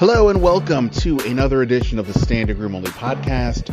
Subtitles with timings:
[0.00, 3.70] Hello and welcome to another edition of the Standig Room Only podcast.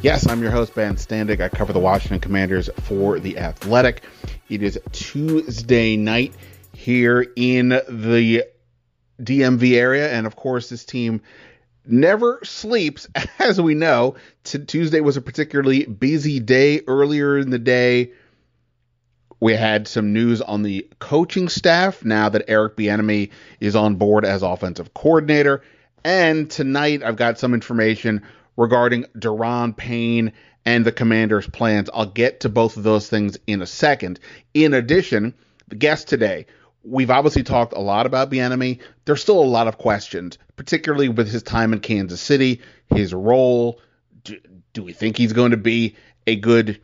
[0.00, 1.42] Yes, I'm your host, Ben Standig.
[1.42, 4.02] I cover the Washington Commanders for The Athletic.
[4.48, 6.32] It is Tuesday night
[6.72, 8.44] here in the
[9.20, 10.10] DMV area.
[10.10, 11.20] And of course, this team
[11.84, 13.06] never sleeps,
[13.38, 14.14] as we know.
[14.44, 16.80] T- Tuesday was a particularly busy day.
[16.88, 18.12] Earlier in the day,
[19.40, 24.24] we had some news on the coaching staff now that Eric Bieniemy is on board
[24.24, 25.62] as offensive coordinator.
[26.04, 28.22] And tonight I've got some information
[28.56, 30.32] regarding Daron Payne
[30.64, 31.90] and the Commanders' plans.
[31.92, 34.18] I'll get to both of those things in a second.
[34.54, 35.34] In addition,
[35.68, 36.46] the guest today,
[36.82, 38.80] we've obviously talked a lot about Bieniemy.
[39.04, 43.80] There's still a lot of questions, particularly with his time in Kansas City, his role.
[44.24, 44.38] Do,
[44.72, 46.80] do we think he's going to be a good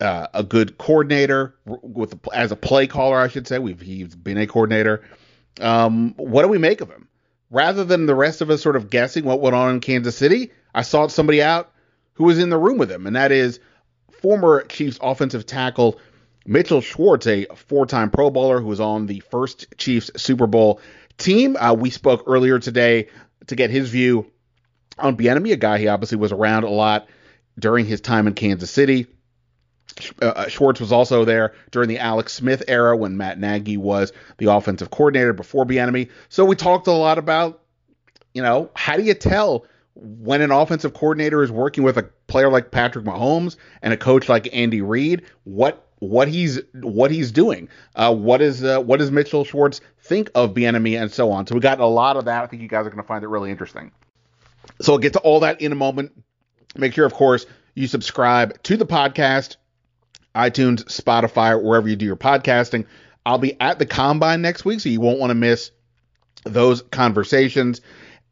[0.00, 3.58] uh, a good coordinator with as a play caller, I should say.
[3.58, 5.02] We've he's been a coordinator.
[5.60, 7.08] Um, what do we make of him?
[7.50, 10.52] Rather than the rest of us sort of guessing what went on in Kansas City,
[10.74, 11.72] I saw somebody out
[12.14, 13.58] who was in the room with him, and that is
[14.20, 15.98] former Chiefs offensive tackle
[16.46, 20.80] Mitchell Schwartz, a four-time Pro Bowler who was on the first Chiefs Super Bowl
[21.18, 21.56] team.
[21.56, 23.08] Uh, we spoke earlier today
[23.46, 24.30] to get his view
[24.98, 27.08] on Bieniemy, a guy he obviously was around a lot
[27.58, 29.06] during his time in Kansas City.
[30.20, 34.12] Uh, uh, Schwartz was also there during the Alex Smith era when Matt Nagy was
[34.38, 36.10] the offensive coordinator before Bieniemy.
[36.28, 37.62] So we talked a lot about,
[38.34, 42.50] you know, how do you tell when an offensive coordinator is working with a player
[42.50, 45.22] like Patrick Mahomes and a coach like Andy Reid?
[45.44, 47.68] What what he's what he's doing?
[47.94, 51.46] Uh, what is uh, what does Mitchell Schwartz think of Bieniemy and so on?
[51.46, 52.42] So we got a lot of that.
[52.42, 53.92] I think you guys are going to find it really interesting.
[54.80, 56.12] So I'll get to all that in a moment.
[56.76, 59.56] Make sure, of course, you subscribe to the podcast
[60.34, 62.86] iTunes, Spotify, wherever you do your podcasting.
[63.26, 65.70] I'll be at the combine next week, so you won't want to miss
[66.44, 67.80] those conversations.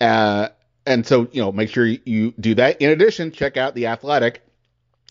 [0.01, 0.49] Uh,
[0.87, 2.81] and so, you know, make sure you do that.
[2.81, 4.43] In addition, check out The Athletic,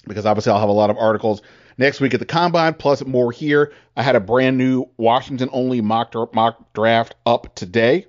[0.07, 1.41] because obviously I'll have a lot of articles
[1.77, 3.73] next week at the combine, plus more here.
[3.95, 8.07] I had a brand new Washington only mock, mock draft up today,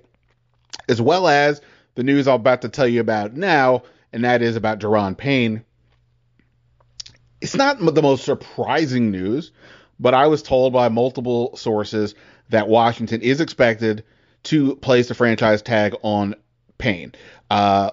[0.87, 1.61] as well as
[1.95, 5.63] the news I'm about to tell you about now, and that is about Daron Payne
[7.41, 9.51] it's not the most surprising news,
[9.99, 12.15] but I was told by multiple sources
[12.49, 14.03] that Washington is expected
[14.43, 16.35] to place the franchise tag on
[16.77, 17.13] Payne.
[17.49, 17.91] Uh,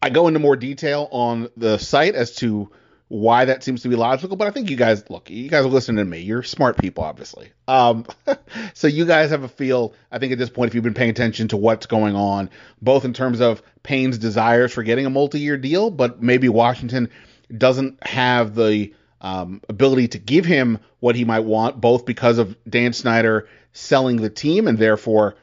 [0.00, 2.70] I go into more detail on the site as to
[3.08, 5.68] why that seems to be logical, but I think you guys look, you guys are
[5.68, 6.20] listening to me.
[6.20, 7.52] You're smart people, obviously.
[7.68, 8.06] Um,
[8.74, 9.94] so you guys have a feel.
[10.10, 13.04] I think at this point, if you've been paying attention to what's going on, both
[13.04, 17.10] in terms of Payne's desires for getting a multi-year deal, but maybe Washington
[17.56, 22.56] doesn't have the um, ability to give him what he might want, both because of
[22.68, 25.36] Dan Snyder selling the team and therefore,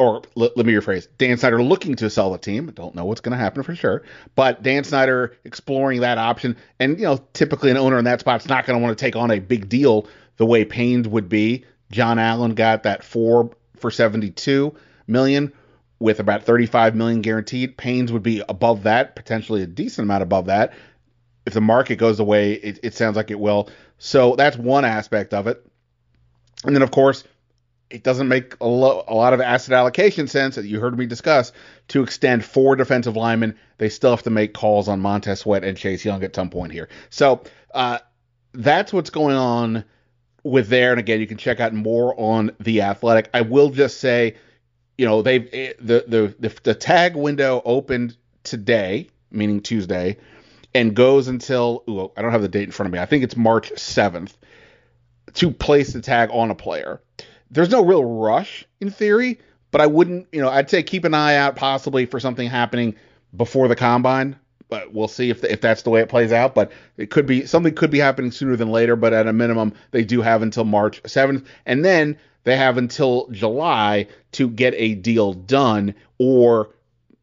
[0.00, 2.72] or let, let me rephrase, Dan Snyder looking to sell the team.
[2.74, 4.02] Don't know what's going to happen for sure,
[4.34, 6.56] but Dan Snyder exploring that option.
[6.80, 9.14] And, you know, typically an owner in that spot's not going to want to take
[9.14, 11.64] on a big deal the way Payne's would be.
[11.92, 14.74] John Allen got that four for 72
[15.06, 15.52] million
[16.00, 17.76] with about 35 million guaranteed.
[17.76, 20.72] Payne's would be above that, potentially a decent amount above that
[21.46, 23.68] if the market goes away, it, it sounds like it will.
[23.98, 25.64] So that's one aspect of it.
[26.64, 27.24] And then, of course,
[27.90, 31.06] it doesn't make a, lo- a, lot of asset allocation sense that you heard me
[31.06, 31.52] discuss
[31.88, 33.56] to extend four defensive linemen.
[33.78, 36.72] They still have to make calls on Montez Sweat and Chase Young at some point
[36.72, 36.88] here.
[37.10, 37.42] So
[37.74, 37.98] uh,
[38.52, 39.84] that's what's going on
[40.42, 40.92] with there.
[40.92, 43.28] And again, you can check out more on the Athletic.
[43.34, 44.36] I will just say,
[44.96, 50.16] you know, they've eh, the the the, the tag window opened today, meaning Tuesday
[50.74, 52.98] and goes until ooh, I don't have the date in front of me.
[52.98, 54.32] I think it's March 7th
[55.34, 57.00] to place the tag on a player.
[57.50, 59.40] There's no real rush in theory,
[59.70, 62.96] but I wouldn't, you know, I'd say keep an eye out possibly for something happening
[63.36, 64.36] before the combine.
[64.68, 66.54] But we'll see if the, if that's the way it plays out.
[66.54, 68.96] But it could be something could be happening sooner than later.
[68.96, 73.28] But at a minimum, they do have until March 7th, and then they have until
[73.30, 76.70] July to get a deal done or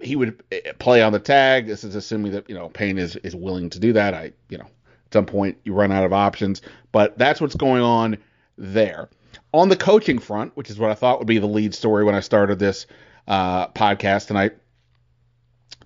[0.01, 1.67] he would eh, play on the tag.
[1.67, 4.13] This is assuming that you know Payne is is willing to do that.
[4.13, 6.61] I you know at some point you run out of options,
[6.91, 8.17] but that's what's going on
[8.57, 9.09] there.
[9.53, 12.15] on the coaching front, which is what I thought would be the lead story when
[12.15, 12.85] I started this
[13.27, 14.53] uh, podcast tonight.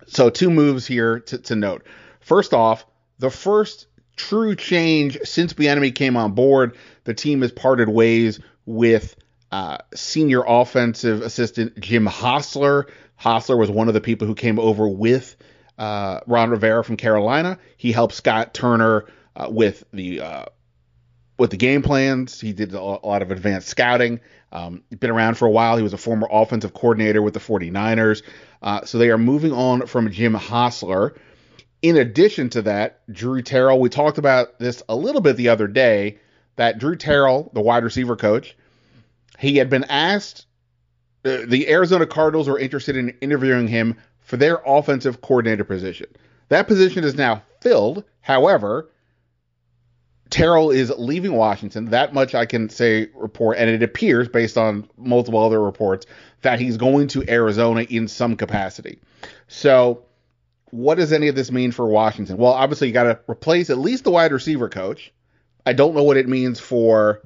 [0.08, 1.86] So, two moves here to, to note.
[2.20, 2.86] First off,
[3.18, 9.16] the first true change since Bieniemy came on board, the team has parted ways with
[9.52, 12.88] uh, senior offensive assistant Jim Hostler.
[13.16, 15.36] Hostler was one of the people who came over with
[15.78, 17.58] uh, Ron Rivera from Carolina.
[17.78, 20.46] He helped Scott Turner uh, with the uh,
[21.38, 22.40] with the game plans.
[22.40, 24.22] He did a lot of advanced scouting.
[24.52, 25.76] Um, been around for a while.
[25.76, 28.22] He was a former offensive coordinator with the 49ers.
[28.62, 31.16] Uh, so they are moving on from Jim Hostler.
[31.82, 35.68] In addition to that, Drew Terrell, we talked about this a little bit the other
[35.68, 36.20] day,
[36.56, 38.56] that Drew Terrell, the wide receiver coach,
[39.40, 40.45] he had been asked,
[41.25, 46.07] the Arizona Cardinals were interested in interviewing him for their offensive coordinator position.
[46.50, 48.04] That position is now filled.
[48.22, 48.92] However,
[50.30, 51.86] Terrell is leaving Washington.
[51.86, 56.06] That much I can say report, and it appears based on multiple other reports
[56.42, 59.00] that he's going to Arizona in some capacity.
[59.48, 60.06] So,
[60.69, 62.38] what does any of this mean for Washington?
[62.38, 65.12] Well, obviously you got to replace at least the wide receiver coach.
[65.66, 67.22] I don't know what it means for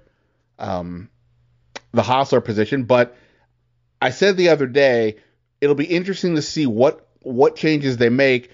[0.58, 1.10] um,
[1.92, 3.18] the Hostler position, but
[4.02, 5.18] I said the other day
[5.62, 8.52] it'll be interesting to see what what changes they make.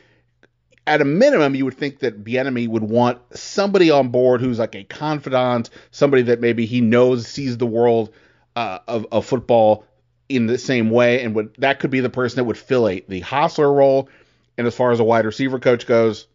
[0.88, 4.76] At a minimum, you would think that Bieniemy would want somebody on board who's like
[4.76, 8.14] a confidant, somebody that maybe he knows sees the world
[8.56, 9.86] uh, of, of football
[10.30, 13.04] in the same way, and would that could be the person that would fill a,
[13.08, 14.10] the Hostler role.
[14.58, 16.28] And as far as a wide receiver coach goes,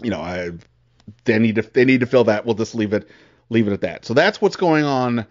[0.00, 0.52] you know, I,
[1.24, 2.46] they need to they need to fill that.
[2.46, 3.08] We'll just leave it
[3.50, 4.04] leave it at that.
[4.04, 5.26] So that's what's going on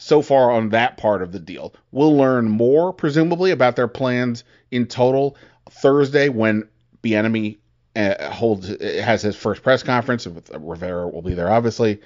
[0.00, 1.74] so far on that part of the deal.
[1.92, 5.36] We'll learn more, presumably, about their plans in total
[5.68, 6.68] Thursday when
[7.02, 7.58] Bieniemy
[7.94, 10.26] uh, holds has his first press conference.
[10.26, 12.00] With uh, Rivera will be there, obviously.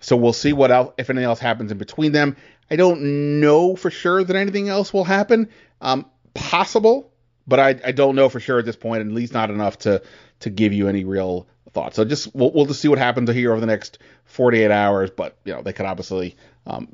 [0.00, 2.36] So we'll see what else, if anything else happens in between them.
[2.70, 5.50] I don't know for sure that anything else will happen.
[5.82, 7.12] Um, possible,
[7.46, 10.02] but I, I don't know for sure at this point, at least not enough to
[10.40, 11.96] to give you any real thoughts.
[11.96, 15.10] So just we'll, we'll just see what happens here over the next 48 hours.
[15.10, 16.36] But you know they could obviously
[16.66, 16.88] um,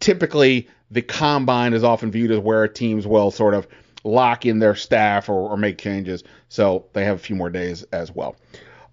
[0.00, 3.66] typically, the combine is often viewed as where teams will sort of
[4.04, 6.24] lock in their staff or, or make changes.
[6.48, 8.36] So they have a few more days as well.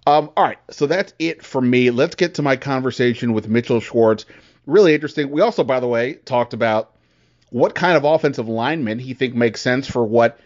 [0.08, 1.90] Um, all right, so that's it for me.
[1.90, 4.26] Let's get to my conversation with Mitchell Schwartz.
[4.66, 5.32] Really interesting.
[5.32, 6.96] We also, by the way, talked about
[7.50, 10.40] what kind of offensive lineman he think makes sense for what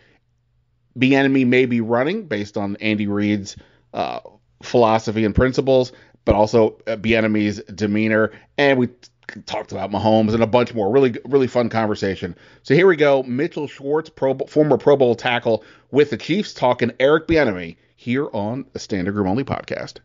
[0.98, 3.58] Bieniemy may be running based on Andy Reid's
[3.94, 4.20] uh,
[4.64, 5.92] philosophy and principles,
[6.26, 8.32] but also uh, Bieniemy's demeanor.
[8.58, 8.90] And we
[9.46, 10.92] talked about Mahomes and a bunch more.
[10.92, 12.36] Really, really fun conversation.
[12.64, 13.24] So here we go.
[13.24, 18.66] Mitchell Schwartz, pro, former Pro Bowl tackle with the Chiefs, talking Eric Bieniemy here on
[18.74, 19.98] the Standig Room Only podcast.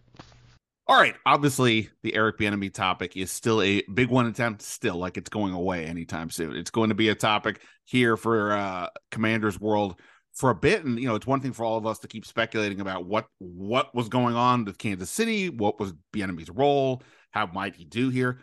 [0.87, 1.15] All right.
[1.25, 4.61] Obviously, the Eric Bieniemy topic is still a big one town.
[4.61, 6.55] Still, like it's going away anytime soon.
[6.57, 9.99] It's going to be a topic here for uh, Commanders World
[10.35, 12.27] for a bit and you know it's one thing for all of us to keep
[12.27, 17.47] speculating about what what was going on with Kansas City, what was Bieniemy's role, how
[17.47, 18.41] might he do here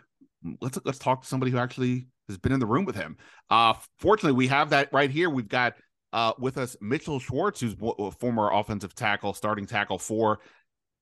[0.60, 3.16] let's let's talk to somebody who actually has been in the room with him.
[3.50, 5.28] Uh, fortunately, we have that right here.
[5.30, 5.74] We've got
[6.12, 10.40] uh, with us Mitchell Schwartz, who's a former offensive tackle, starting tackle for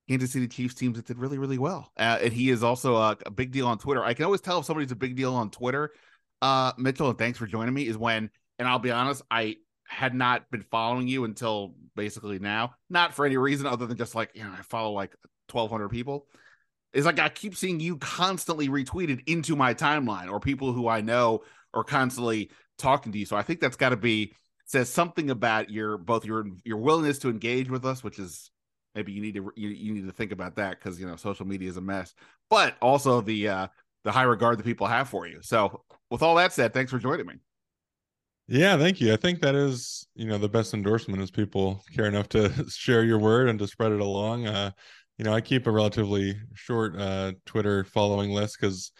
[0.08, 1.92] Kansas City Chiefs teams that did really, really well.
[1.96, 4.02] Uh, and he is also a, a, big deal on Twitter.
[4.02, 5.92] I can always tell if somebody's a big deal on Twitter.
[6.42, 7.86] Uh, Mitchell, and thanks for joining me.
[7.86, 9.56] Is when, and I'll be honest, I
[9.90, 14.14] had not been following you until basically now, not for any reason other than just
[14.14, 15.14] like you know I follow like
[15.48, 16.26] twelve hundred people
[16.92, 21.00] is like I keep seeing you constantly retweeted into my timeline or people who I
[21.00, 21.42] know
[21.74, 23.26] are constantly talking to you.
[23.26, 24.32] So I think that's got to be
[24.64, 28.50] says something about your both your your willingness to engage with us, which is
[28.94, 31.46] maybe you need to you, you need to think about that because you know social
[31.46, 32.14] media is a mess,
[32.48, 33.66] but also the uh
[34.04, 35.40] the high regard that people have for you.
[35.42, 37.34] So with all that said, thanks for joining me.
[38.50, 39.12] Yeah, thank you.
[39.12, 43.04] I think that is, you know, the best endorsement is people care enough to share
[43.04, 44.48] your word and to spread it along.
[44.48, 44.72] Uh,
[45.18, 48.90] you know, I keep a relatively short uh, Twitter following list because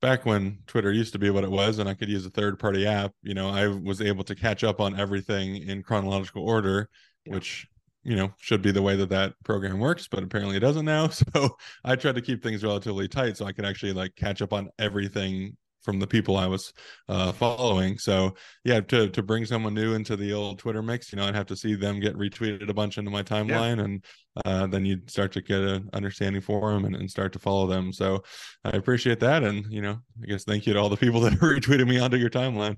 [0.00, 2.58] back when Twitter used to be what it was and I could use a third
[2.58, 6.88] party app, you know, I was able to catch up on everything in chronological order,
[7.26, 7.34] yeah.
[7.34, 7.66] which,
[8.02, 11.08] you know, should be the way that that program works, but apparently it doesn't now.
[11.34, 11.50] So
[11.84, 14.70] I tried to keep things relatively tight so I could actually like catch up on
[14.78, 16.74] everything from the people I was
[17.08, 17.96] uh, following.
[17.96, 21.36] So yeah, to to bring someone new into the old Twitter mix, you know, I'd
[21.36, 23.84] have to see them get retweeted a bunch into my timeline, yeah.
[23.84, 24.04] and
[24.44, 27.66] uh, then you'd start to get an understanding for them and, and, start to follow
[27.66, 27.92] them.
[27.92, 28.22] So
[28.64, 31.34] I appreciate that, and you know, I guess thank you to all the people that
[31.34, 32.76] retweeted me onto your timeline.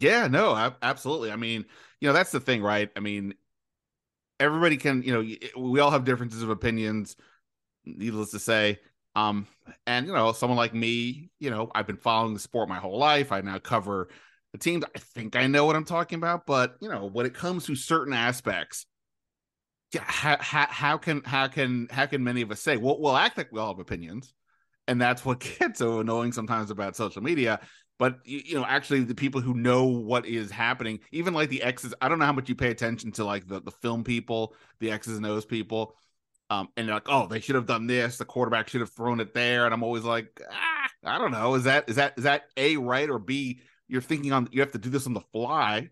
[0.00, 1.30] Yeah, no, absolutely.
[1.30, 1.64] I mean,
[2.00, 2.90] you know, that's the thing, right?
[2.96, 3.34] I mean,
[4.40, 7.14] everybody can, you know, we all have differences of opinions.
[7.84, 8.80] Needless to say,
[9.14, 9.46] Um,
[9.86, 12.98] and you know, someone like me, you know, I've been following the sport my whole
[12.98, 13.32] life.
[13.32, 14.08] I now cover
[14.52, 14.84] the teams.
[14.84, 17.74] I think I know what I'm talking about, but you know, when it comes to
[17.74, 18.86] certain aspects,
[19.92, 23.16] yeah, how, how, how can how can how can many of us say, well, we'll
[23.16, 24.32] act like we all have opinions,
[24.88, 27.60] and that's what gets so annoying sometimes about social media.
[27.98, 31.62] But you, you know, actually, the people who know what is happening, even like the
[31.62, 34.54] X's, I don't know how much you pay attention to like the the film people,
[34.80, 35.96] the X's and O's people
[36.50, 38.18] um, and they're like, oh, they should have done this.
[38.18, 39.64] The quarterback should have thrown it there.
[39.64, 41.54] And I'm always like, ah, I don't know.
[41.54, 43.60] Is that is that is that a right or b?
[43.88, 45.88] You're thinking on you have to do this on the fly.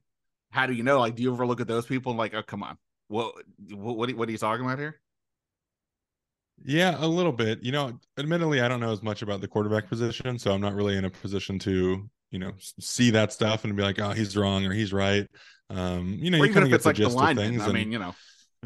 [0.51, 1.01] How do you know?
[1.01, 2.77] Like, do you ever look at those people and like, oh, come on,
[3.09, 3.35] what
[3.73, 5.01] what what are you talking about here?
[6.63, 7.63] Yeah, a little bit.
[7.63, 10.75] You know, admittedly, I don't know as much about the quarterback position, so I'm not
[10.75, 14.37] really in a position to you know see that stuff and be like, oh, he's
[14.37, 15.27] wrong or he's right.
[15.71, 17.63] Um, you know, or you kind of get the like gist the of things.
[17.63, 18.15] I and, mean, you know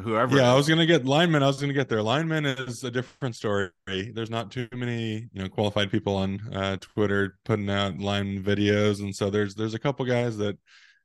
[0.01, 0.37] whoever.
[0.37, 1.43] Yeah, I was gonna get lineman.
[1.43, 2.03] I was gonna get there.
[2.03, 3.71] Lineman is a different story.
[3.87, 9.01] There's not too many, you know, qualified people on uh, Twitter putting out line videos,
[9.01, 10.59] and so there's there's a couple guys that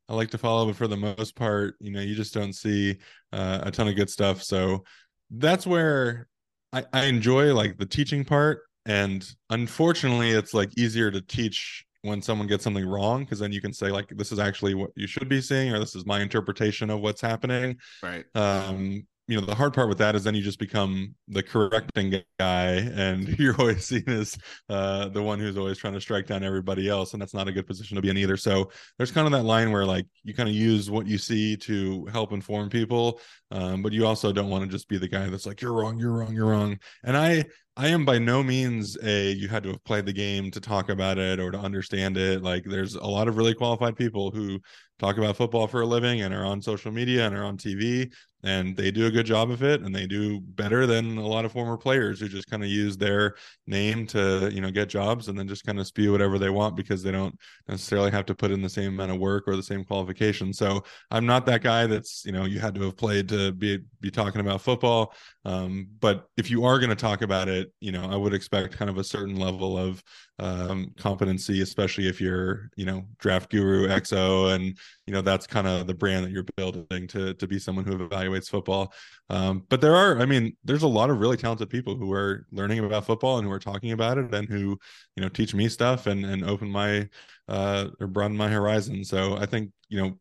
[0.08, 2.98] I like to follow, but for the most part, you know, you just don't see
[3.31, 4.41] uh, a ton of good stuff.
[4.41, 4.84] So
[5.29, 6.27] that's where
[6.74, 12.22] I, I enjoy like the teaching part, and unfortunately, it's like easier to teach when
[12.22, 15.08] someone gets something wrong because then you can say like this is actually what you
[15.08, 17.77] should be seeing or this is my interpretation of what's happening.
[18.01, 18.25] Right.
[18.36, 22.19] Um you know the hard part with that is then you just become the correcting
[22.39, 24.36] guy and you're always seen as
[24.69, 27.51] uh, the one who's always trying to strike down everybody else and that's not a
[27.51, 30.33] good position to be in either so there's kind of that line where like you
[30.33, 33.21] kind of use what you see to help inform people
[33.51, 36.00] um, but you also don't want to just be the guy that's like you're wrong
[36.00, 37.45] you're wrong you're wrong and i
[37.79, 40.89] I am by no means a you had to have played the game to talk
[40.89, 42.43] about it or to understand it.
[42.43, 44.59] Like there's a lot of really qualified people who
[45.00, 48.12] talk about football for a living and are on social media and are on TV
[48.43, 51.46] and they do a good job of it and they do better than a lot
[51.46, 53.36] of former players who just kind of use their
[53.67, 56.75] name to you know get jobs and then just kind of spew whatever they want
[56.75, 59.63] because they don't necessarily have to put in the same amount of work or the
[59.63, 63.27] same qualification so i'm not that guy that's you know you had to have played
[63.27, 65.13] to be be talking about football
[65.46, 68.77] um, but if you are going to talk about it you know i would expect
[68.77, 70.01] kind of a certain level of
[70.39, 75.67] um, competency, especially if you're, you know, draft guru XO, and you know that's kind
[75.67, 78.93] of the brand that you're building to to be someone who evaluates football.
[79.29, 82.46] Um, but there are, I mean, there's a lot of really talented people who are
[82.51, 84.79] learning about football and who are talking about it, and who,
[85.15, 87.08] you know, teach me stuff and and open my
[87.48, 89.03] uh or broaden my horizon.
[89.03, 90.19] So I think you know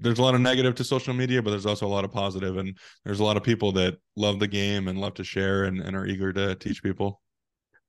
[0.00, 2.56] there's a lot of negative to social media, but there's also a lot of positive,
[2.56, 5.80] and there's a lot of people that love the game and love to share and,
[5.80, 7.20] and are eager to teach people.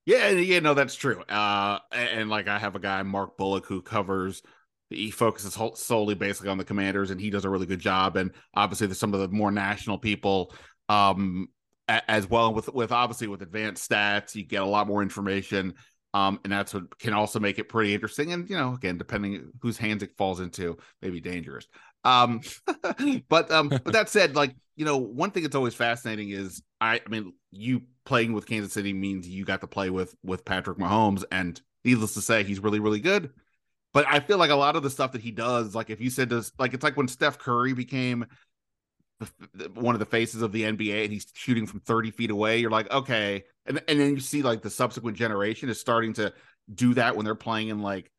[0.06, 1.22] Yeah, yeah, no, that's true.
[1.24, 4.42] Uh, and, like I have a guy, Mark Bullock, who covers.
[4.90, 8.18] He focuses solely basically on the commanders, and he does a really good job.
[8.18, 10.54] And obviously, there's some of the more national people
[10.90, 11.48] um,
[11.88, 12.54] as well.
[12.54, 15.76] With with obviously with advanced stats, you get a lot more information,
[16.14, 18.34] um, and that's what can also make it pretty interesting.
[18.34, 21.68] And you know, again, depending whose hands it falls into, maybe dangerous.
[22.04, 22.42] Um,
[23.30, 27.02] but um, but that said, like you know, one thing that's always fascinating is I,
[27.06, 30.78] I mean, you playing with Kansas City means you got to play with with Patrick
[30.78, 33.32] Mahomes, and needless to say, he's really really good.
[33.94, 36.10] But I feel like a lot of the stuff that he does, like if you
[36.10, 38.26] said this, like it's like when Steph Curry became
[39.76, 42.72] one of the faces of the NBA and he's shooting from 30 feet away, you're
[42.72, 43.44] like, okay.
[43.66, 46.34] And, and then you see like the subsequent generation is starting to
[46.74, 48.10] do that when they're playing in like,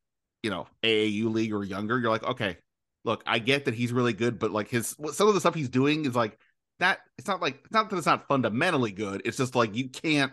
[0.42, 1.98] you know, AAU league or younger.
[1.98, 2.58] You're like, okay,
[3.04, 5.68] look, I get that he's really good, but like his some of the stuff he's
[5.68, 6.38] doing is like
[6.78, 9.22] that it's not like it's not that it's not fundamentally good.
[9.24, 10.32] It's just like you can't.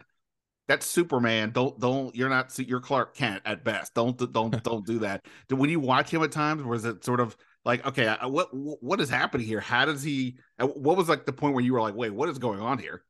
[0.68, 1.52] That's Superman.
[1.52, 2.16] Don't don't.
[2.16, 2.58] You're not.
[2.60, 3.94] You're Clark Kent at best.
[3.94, 5.26] Don't don't don't do that.
[5.50, 7.36] When you watch him at times, was it sort of
[7.66, 9.60] like okay, what what is happening here?
[9.60, 10.38] How does he?
[10.60, 12.78] Uh, what was like the point where you were like, wait, what is going on
[12.78, 13.04] here?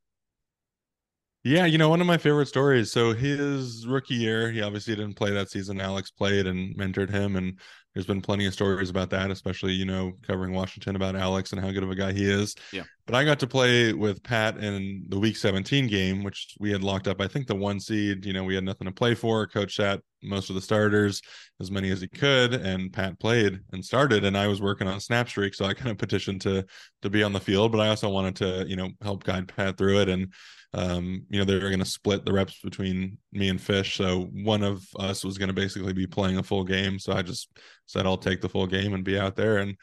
[1.42, 2.92] Yeah, you know, one of my favorite stories.
[2.92, 5.80] So his rookie year, he obviously didn't play that season.
[5.80, 7.58] Alex played and mentored him, and
[7.94, 11.60] there's been plenty of stories about that, especially you know covering Washington about Alex and
[11.60, 12.54] how good of a guy he is.
[12.74, 12.82] Yeah.
[13.06, 16.84] But I got to play with Pat in the Week 17 game, which we had
[16.84, 17.22] locked up.
[17.22, 18.26] I think the one seed.
[18.26, 19.46] You know, we had nothing to play for.
[19.46, 21.22] Coach sat most of the starters,
[21.58, 24.26] as many as he could, and Pat played and started.
[24.26, 26.66] And I was working on snap streak, so I kind of petitioned to
[27.00, 27.72] to be on the field.
[27.72, 30.34] But I also wanted to you know help guide Pat through it and
[30.72, 33.96] um, you know, they were going to split the reps between me and Fish.
[33.96, 36.98] So one of us was going to basically be playing a full game.
[36.98, 37.50] So I just
[37.86, 39.58] said, I'll take the full game and be out there.
[39.58, 39.76] And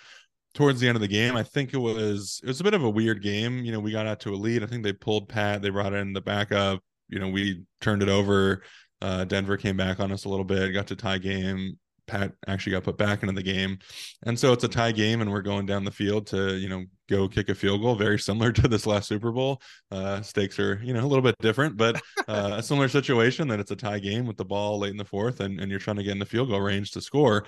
[0.53, 2.83] towards the end of the game, I think it was, it was a bit of
[2.83, 3.65] a weird game.
[3.65, 4.63] You know, we got out to a lead.
[4.63, 6.81] I think they pulled Pat, they brought in the backup.
[7.09, 8.63] You know, we turned it over.
[9.01, 11.77] Uh, Denver came back on us a little bit, got to tie game.
[12.07, 13.79] Pat actually got put back into the game.
[14.25, 16.85] And so it's a tie game, and we're going down the field to, you know,
[17.09, 19.61] go kick a field goal, very similar to this last Super Bowl.
[19.91, 23.59] Uh, stakes are, you know, a little bit different, but uh, a similar situation that
[23.59, 25.97] it's a tie game with the ball late in the fourth, and, and you're trying
[25.97, 27.45] to get in the field goal range to score.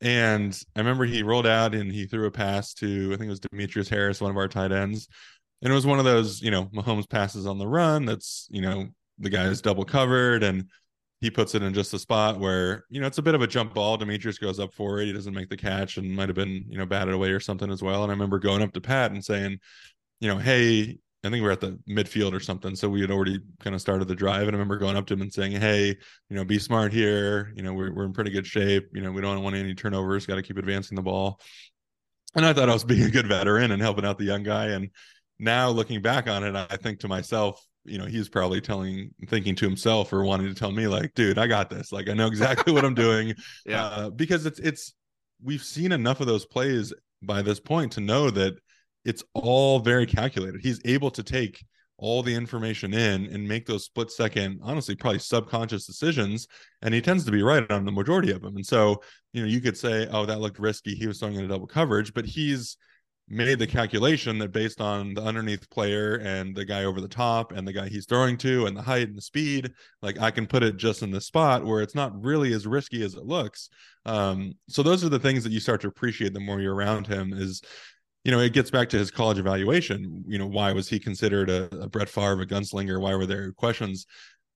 [0.00, 3.30] And I remember he rolled out and he threw a pass to, I think it
[3.30, 5.08] was Demetrius Harris, one of our tight ends.
[5.62, 8.60] And it was one of those, you know, Mahomes passes on the run that's, you
[8.60, 10.68] know, the guy is double covered and
[11.24, 13.46] he puts it in just a spot where you know it's a bit of a
[13.46, 13.96] jump ball.
[13.96, 15.06] Demetrius goes up for it.
[15.06, 17.70] He doesn't make the catch and might have been you know batted away or something
[17.70, 18.02] as well.
[18.02, 19.58] And I remember going up to Pat and saying,
[20.20, 22.76] you know, hey, I think we are at the midfield or something.
[22.76, 24.42] So we had already kind of started the drive.
[24.42, 27.54] And I remember going up to him and saying, Hey, you know, be smart here.
[27.56, 28.90] You know, we're, we're in pretty good shape.
[28.92, 31.40] You know, we don't want any turnovers, got to keep advancing the ball.
[32.34, 34.66] And I thought I was being a good veteran and helping out the young guy.
[34.66, 34.90] And
[35.38, 39.54] now looking back on it, I think to myself, you know he's probably telling thinking
[39.54, 41.92] to himself or wanting to tell me like dude i got this.
[41.92, 43.34] Like i know exactly what i'm doing.
[43.66, 43.84] Yeah.
[43.84, 44.94] Uh, because it's it's
[45.42, 48.54] we've seen enough of those plays by this point to know that
[49.04, 50.60] it's all very calculated.
[50.62, 51.64] He's able to take
[51.96, 56.48] all the information in and make those split second honestly probably subconscious decisions
[56.82, 58.56] and he tends to be right on the majority of them.
[58.56, 60.94] And so you know you could say oh that looked risky.
[60.94, 62.76] He was throwing in a double coverage but he's
[63.28, 67.52] made the calculation that based on the underneath player and the guy over the top
[67.52, 70.46] and the guy he's throwing to and the height and the speed, like I can
[70.46, 73.70] put it just in the spot where it's not really as risky as it looks.
[74.04, 77.06] Um, so those are the things that you start to appreciate the more you're around
[77.06, 77.62] him is
[78.24, 80.24] you know, it gets back to his college evaluation.
[80.26, 82.98] You know, why was he considered a, a Brett Favre, a gunslinger?
[82.98, 84.06] Why were there questions?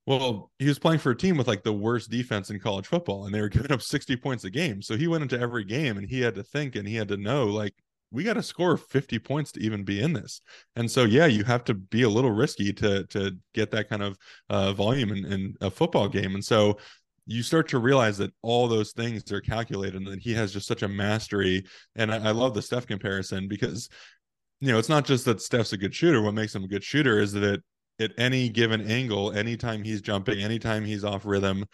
[0.06, 3.26] Well, he was playing for a team with like the worst defense in college football,
[3.26, 4.80] and they were giving up 60 points a game.
[4.80, 7.18] So he went into every game and he had to think and he had to
[7.18, 7.74] know, like,
[8.10, 10.40] we got to score 50 points to even be in this.
[10.76, 14.02] And so, yeah, you have to be a little risky to to get that kind
[14.02, 14.16] of
[14.48, 16.34] uh, volume in, in a football game.
[16.34, 16.78] And so,
[17.30, 20.66] you start to realize that all those things are calculated, and that he has just
[20.66, 21.62] such a mastery.
[21.94, 23.90] And I, I love the Steph comparison because,
[24.60, 26.22] you know, it's not just that Steph's a good shooter.
[26.22, 27.62] What makes him a good shooter is that
[28.00, 31.66] at any given angle, anytime he's jumping, anytime he's off rhythm,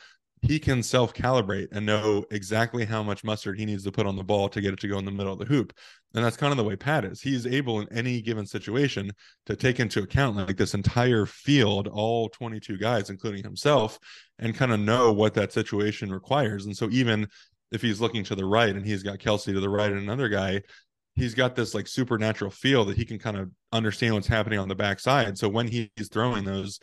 [0.45, 4.17] he can self calibrate and know exactly how much mustard he needs to put on
[4.17, 5.73] the ball to get it to go in the middle of the hoop.
[6.15, 7.21] And that's kind of the way Pat is.
[7.21, 9.11] He's able in any given situation
[9.47, 13.99] to take into account like this entire field, all 22 guys, including himself,
[14.38, 16.66] and kind of know what that situation requires.
[16.66, 17.27] And so even
[17.73, 20.29] if he's looking to the right and he's got Kelce to the right and another
[20.29, 20.62] guy,
[21.16, 24.68] he's got this like supernatural feel that he can kind of understand what's happening on
[24.68, 25.38] the backside.
[25.38, 26.81] So when he's throwing those,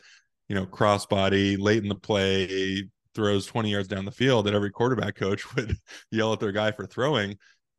[0.50, 4.72] you know, crossbody late in the play, throws 20 yards down the field that every
[4.72, 5.76] quarterback coach would
[6.12, 7.38] yell at their guy for throwing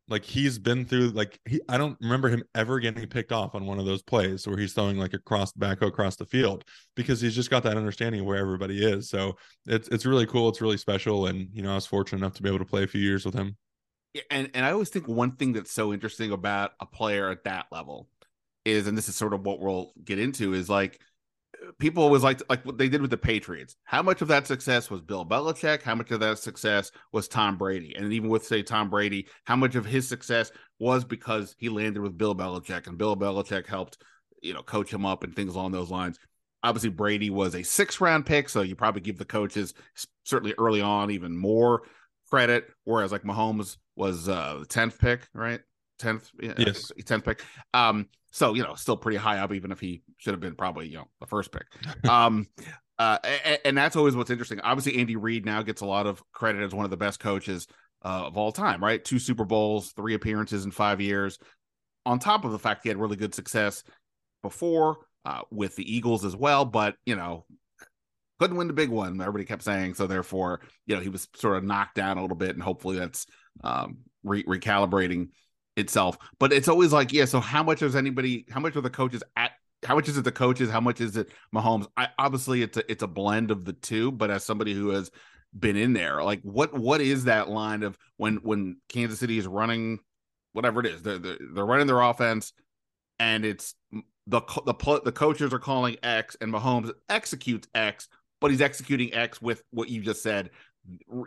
[0.08, 3.66] like he's been through like he I don't remember him ever getting picked off on
[3.66, 6.64] one of those plays where he's throwing like across back across the field
[6.96, 9.08] because he's just got that understanding of where everybody is.
[9.08, 10.48] So it's it's really cool.
[10.48, 11.26] It's really special.
[11.26, 13.24] And you know, I was fortunate enough to be able to play a few years
[13.24, 13.56] with him.
[14.30, 17.66] And, and I always think one thing that's so interesting about a player at that
[17.72, 18.08] level
[18.66, 21.00] is, and this is sort of what we'll get into, is like
[21.79, 23.77] people always like like what they did with the Patriots.
[23.85, 25.83] How much of that success was Bill Belichick?
[25.83, 27.94] How much of that success was Tom Brady?
[27.96, 32.01] And even with say Tom Brady, how much of his success was because he landed
[32.01, 33.98] with Bill Belichick and Bill Belichick helped
[34.42, 36.18] you know coach him up and things along those lines.
[36.64, 39.75] Obviously, Brady was a six round pick, so you probably give the coaches
[40.25, 41.83] certainly early on even more
[42.31, 42.68] credit.
[42.85, 45.61] Whereas like Mahomes was uh, the tenth pick, right?
[45.98, 47.42] Tenth, yes, tenth pick.
[47.75, 50.88] Um, so, you know, still pretty high up, even if he should have been probably,
[50.88, 51.66] you know, the first pick.
[52.08, 52.46] um,
[52.98, 54.60] uh, and, and, that's always what's interesting.
[54.60, 57.66] Obviously, Andy Reid now gets a lot of credit as one of the best coaches
[58.04, 59.04] uh, of all time, right?
[59.04, 61.38] Two Super Bowls, three appearances in five years.
[62.06, 63.84] On top of the fact he had really good success
[64.42, 67.44] before uh, with the Eagles as well, but, you know,
[68.38, 69.20] couldn't win the big one.
[69.20, 70.06] Everybody kept saying so.
[70.06, 73.26] Therefore, you know, he was sort of knocked down a little bit, and hopefully that's
[73.62, 75.28] um, re- recalibrating
[75.76, 76.18] itself.
[76.38, 77.24] But it's always like, yeah.
[77.24, 78.46] So how much is anybody?
[78.50, 79.52] How much are the coaches at?
[79.85, 80.70] How much is it the coaches?
[80.70, 81.87] How much is it Mahomes?
[81.96, 84.12] I obviously it's a it's a blend of the two.
[84.12, 85.11] But as somebody who has
[85.58, 89.46] been in there, like what what is that line of when when Kansas City is
[89.46, 89.98] running
[90.52, 92.52] whatever it is, they're they're, they're running their offense,
[93.18, 93.74] and it's
[94.26, 98.08] the the the coaches are calling X, and Mahomes executes X,
[98.40, 100.50] but he's executing X with what you just said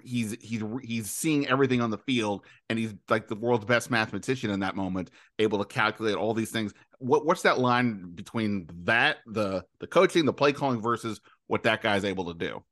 [0.04, 4.50] he's he's he's seeing everything on the field and he's like the world's best mathematician
[4.50, 6.74] in that moment able to calculate all these things.
[7.00, 11.82] What what's that line between that the the coaching the play calling versus what that
[11.82, 12.64] guy's able to do?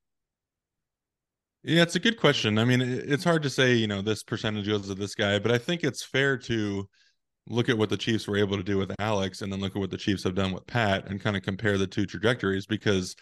[1.63, 2.57] Yeah it's a good question.
[2.57, 5.51] I mean it's hard to say you know this percentage goes to this guy but
[5.51, 6.87] i think it's fair to
[7.47, 9.79] look at what the chiefs were able to do with alex and then look at
[9.79, 13.15] what the chiefs have done with pat and kind of compare the two trajectories because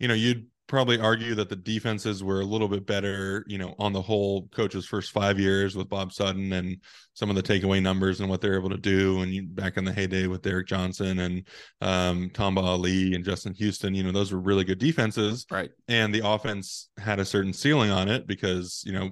[0.00, 3.74] you know you'd probably argue that the defenses were a little bit better, you know,
[3.78, 6.78] on the whole, coach's first five years with Bob Sutton and
[7.12, 9.20] some of the takeaway numbers and what they're able to do.
[9.20, 11.46] And you, back in the heyday with Derrick Johnson and
[11.80, 15.46] um, Tamba Hali and Justin Houston, you know, those were really good defenses.
[15.50, 15.70] Right.
[15.88, 19.10] And the offense had a certain ceiling on it because, you know,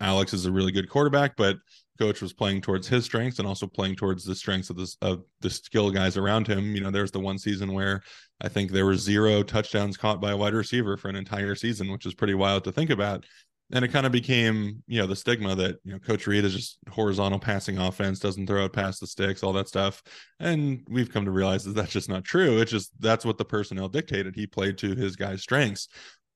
[0.00, 1.56] Alex is a really good quarterback, but
[1.96, 5.22] coach was playing towards his strengths and also playing towards the strengths of this of
[5.40, 6.74] the skill guys around him.
[6.74, 8.02] You know, there's the one season where
[8.40, 11.90] I think there were zero touchdowns caught by a wide receiver for an entire season,
[11.90, 13.24] which is pretty wild to think about.
[13.72, 16.54] And it kind of became, you know, the stigma that, you know, Coach Reid is
[16.54, 20.04] just horizontal passing offense, doesn't throw it past the sticks, all that stuff.
[20.38, 22.60] And we've come to realize that that's just not true.
[22.60, 24.36] It's just that's what the personnel dictated.
[24.36, 25.88] He played to his guys' strengths.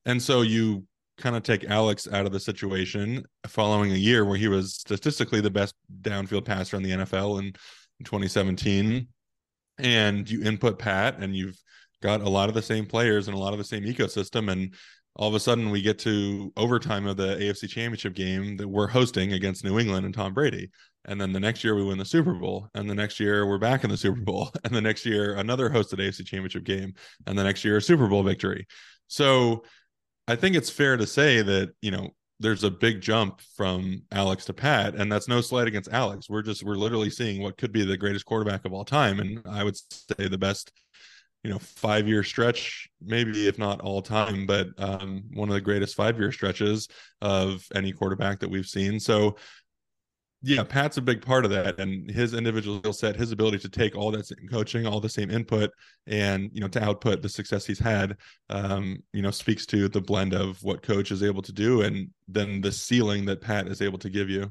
[0.06, 0.86] And so you
[1.20, 5.40] kind of take Alex out of the situation following a year where he was statistically
[5.40, 9.06] the best downfield passer in the NFL in, in 2017.
[9.78, 11.58] And you input Pat, and you've
[12.02, 14.50] got a lot of the same players and a lot of the same ecosystem.
[14.50, 14.74] And
[15.16, 18.86] all of a sudden, we get to overtime of the AFC Championship game that we're
[18.86, 20.70] hosting against New England and Tom Brady.
[21.06, 22.68] And then the next year, we win the Super Bowl.
[22.74, 24.50] And the next year, we're back in the Super Bowl.
[24.64, 26.94] And the next year, another hosted AFC Championship game.
[27.26, 28.66] And the next year, a Super Bowl victory.
[29.08, 29.64] So,
[30.30, 34.44] I think it's fair to say that, you know, there's a big jump from Alex
[34.44, 36.30] to Pat, and that's no slight against Alex.
[36.30, 39.42] We're just we're literally seeing what could be the greatest quarterback of all time, and
[39.44, 40.70] I would say the best,
[41.42, 45.60] you know, five year stretch, maybe if not all time, but um, one of the
[45.60, 46.86] greatest five year stretches
[47.20, 49.00] of any quarterback that we've seen.
[49.00, 49.36] So
[50.42, 53.68] yeah, Pat's a big part of that, and his individual skill set, his ability to
[53.68, 55.70] take all that same coaching, all the same input,
[56.06, 58.16] and you know to output the success he's had,
[58.48, 62.08] um, you know, speaks to the blend of what coach is able to do, and
[62.26, 64.50] then the ceiling that Pat is able to give you.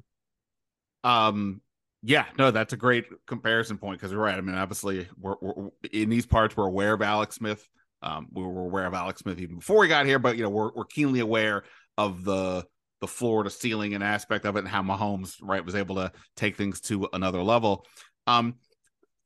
[1.03, 1.59] Um,
[2.03, 4.37] yeah, no, that's a great comparison point because you're right.
[4.37, 7.67] I mean, obviously, we're, we're in these parts we're aware of Alex Smith.
[8.03, 10.49] Um, we were aware of Alex Smith even before we got here, but you know,
[10.49, 11.63] we're we're keenly aware
[11.97, 12.63] of the
[13.01, 16.11] the floor to ceiling and aspect of it and how Mahomes right was able to
[16.35, 17.85] take things to another level.
[18.27, 18.55] Um,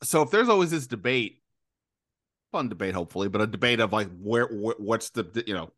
[0.03, 1.41] so if there's always this debate,
[2.51, 5.71] fun debate hopefully, but a debate of like where wh- what's the you know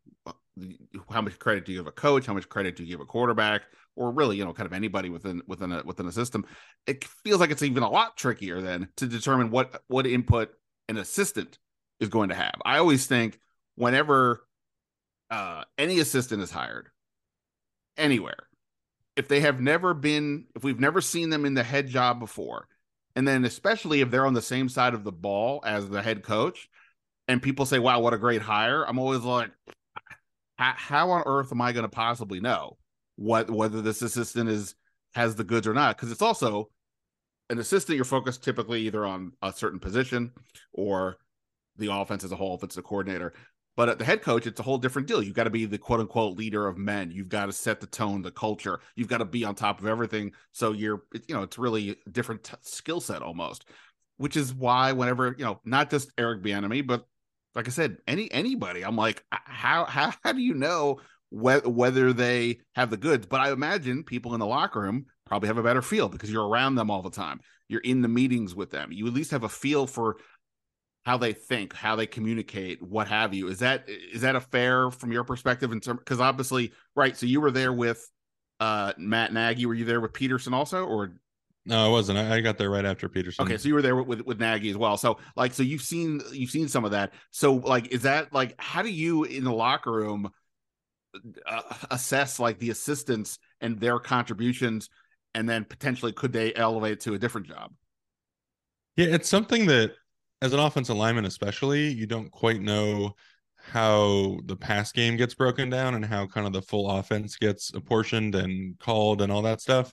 [1.10, 3.06] how much credit do you give a coach, how much credit do you give a
[3.06, 3.62] quarterback,
[3.94, 6.44] or really you know kind of anybody within within a within a system.
[6.86, 10.50] It feels like it's even a lot trickier then to determine what what input
[10.88, 11.58] an assistant
[12.00, 12.54] is going to have.
[12.64, 13.38] I always think
[13.74, 14.46] whenever
[15.30, 16.88] uh, any assistant is hired
[17.96, 18.48] anywhere,
[19.16, 22.68] if they have never been, if we've never seen them in the head job before,
[23.14, 26.22] and then especially if they're on the same side of the ball as the head
[26.22, 26.68] coach,
[27.28, 29.50] and people say, "Wow, what a great hire," I'm always like,
[30.58, 32.78] "How on earth am I going to possibly know
[33.16, 34.74] what whether this assistant is
[35.14, 36.70] has the goods or not?" Because it's also
[37.48, 37.96] an assistant.
[37.96, 40.32] You're focused typically either on a certain position
[40.72, 41.16] or
[41.76, 43.32] the offense as a whole if it's a coordinator.
[43.76, 45.22] But at the head coach, it's a whole different deal.
[45.22, 47.10] You've got to be the quote unquote leader of men.
[47.10, 48.80] You've got to set the tone, the culture.
[48.94, 50.32] You've got to be on top of everything.
[50.52, 53.66] So you're, you know, it's really a different t- skill set almost,
[54.16, 57.06] which is why whenever, you know, not just Eric Bieniemy, but
[57.54, 62.12] like I said, any anybody, I'm like, how how how do you know wh- whether
[62.12, 63.26] they have the goods?
[63.26, 66.48] But I imagine people in the locker room probably have a better feel because you're
[66.48, 67.40] around them all the time.
[67.68, 68.92] You're in the meetings with them.
[68.92, 70.18] You at least have a feel for
[71.06, 73.46] how they think, how they communicate, what have you.
[73.46, 77.16] Is that is that a fair from your perspective in terms because obviously, right?
[77.16, 78.04] So you were there with
[78.58, 79.66] uh Matt Nagy.
[79.66, 81.12] Were you there with Pederson also, or
[81.64, 82.18] no, I wasn't.
[82.18, 83.40] I, got there right after Pederson.
[83.40, 84.96] Okay, so you were there with, with, with Nagy as well.
[84.96, 87.12] So like, so you've seen you've seen some of that.
[87.30, 90.28] So like, is that like how do you in the locker room
[91.46, 94.90] uh, assess like the assistants and their contributions,
[95.34, 97.72] and then potentially could they elevate to a different job?
[98.96, 99.92] Yeah, it's something that
[100.42, 103.14] as an offensive lineman, especially, you don't quite know
[103.56, 107.72] how the pass game gets broken down and how kind of the full offense gets
[107.74, 109.92] apportioned and called and all that stuff.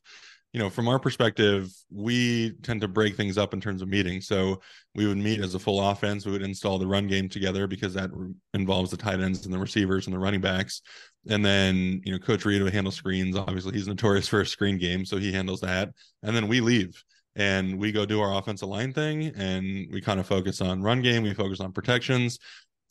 [0.51, 4.27] You know, from our perspective, we tend to break things up in terms of meetings.
[4.27, 4.61] So
[4.93, 6.27] we would meet as a full offense.
[6.27, 8.11] We would install the run game together because that
[8.53, 10.83] involves the tight ends and the receivers and the running backs.
[11.27, 13.35] And then, you know, Coach Reid would handle screens.
[13.35, 15.89] Obviously, he's notorious for a screen game, so he handles that.
[16.21, 17.03] And then we leave
[17.35, 21.01] and we go do our offensive line thing and we kind of focus on run
[21.01, 22.37] game we focus on protections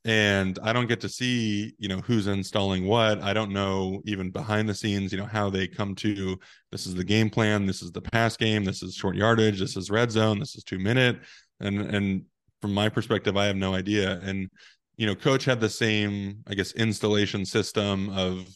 [0.05, 3.23] and i don't get to see you know who's installing what.
[3.23, 6.39] I don't know even behind the scenes you know how they come to
[6.73, 9.77] this is the game plan this is the pass game this is short yardage this
[9.77, 11.21] is red zone this is two minute
[11.61, 12.25] and and
[12.61, 14.21] from my perspective i have no idea.
[14.23, 14.49] And
[14.97, 18.47] you know coach had the same i guess installation system of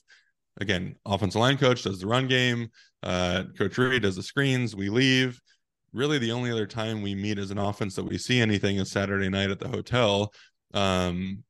[0.61, 2.69] again offensive line coach does the run game
[3.03, 5.41] uh coach reid does the screens we leave
[5.97, 8.91] really the only other time we meet as an offense that we see anything is
[8.91, 10.33] Saturday night at the hotel.
[10.75, 11.43] Um,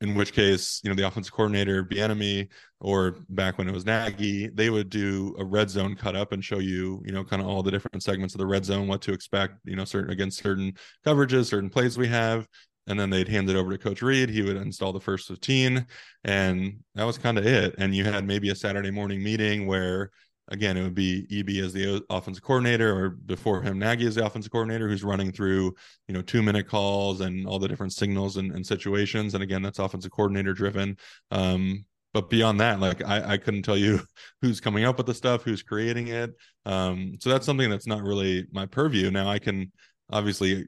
[0.00, 2.48] in which case, you know, the offensive coordinator, Bieniemy,
[2.80, 6.42] or back when it was Nagy, they would do a red zone cut up and
[6.42, 9.02] show you, you know, kind of all the different segments of the red zone, what
[9.02, 10.72] to expect, you know, certain against certain
[11.06, 12.48] coverages, certain plays we have.
[12.86, 14.30] And then they'd hand it over to Coach Reid.
[14.30, 15.86] He would install the first 15.
[16.24, 17.74] And that was kind of it.
[17.76, 20.10] And you had maybe a Saturday morning meeting where
[20.50, 24.26] again, it would be EB as the offensive coordinator, or before him, Nagy as the
[24.26, 25.74] offensive coordinator, who's running through,
[26.08, 29.34] you know, two minute calls and all the different signals and, and situations.
[29.34, 30.96] And again, that's offensive coordinator driven.
[31.30, 34.00] Um, but beyond that, like I, I couldn't tell you
[34.42, 36.34] who's coming up with the stuff, who's creating it.
[36.66, 39.10] Um, so that's something that's not really my purview.
[39.10, 39.70] Now I can
[40.10, 40.66] obviously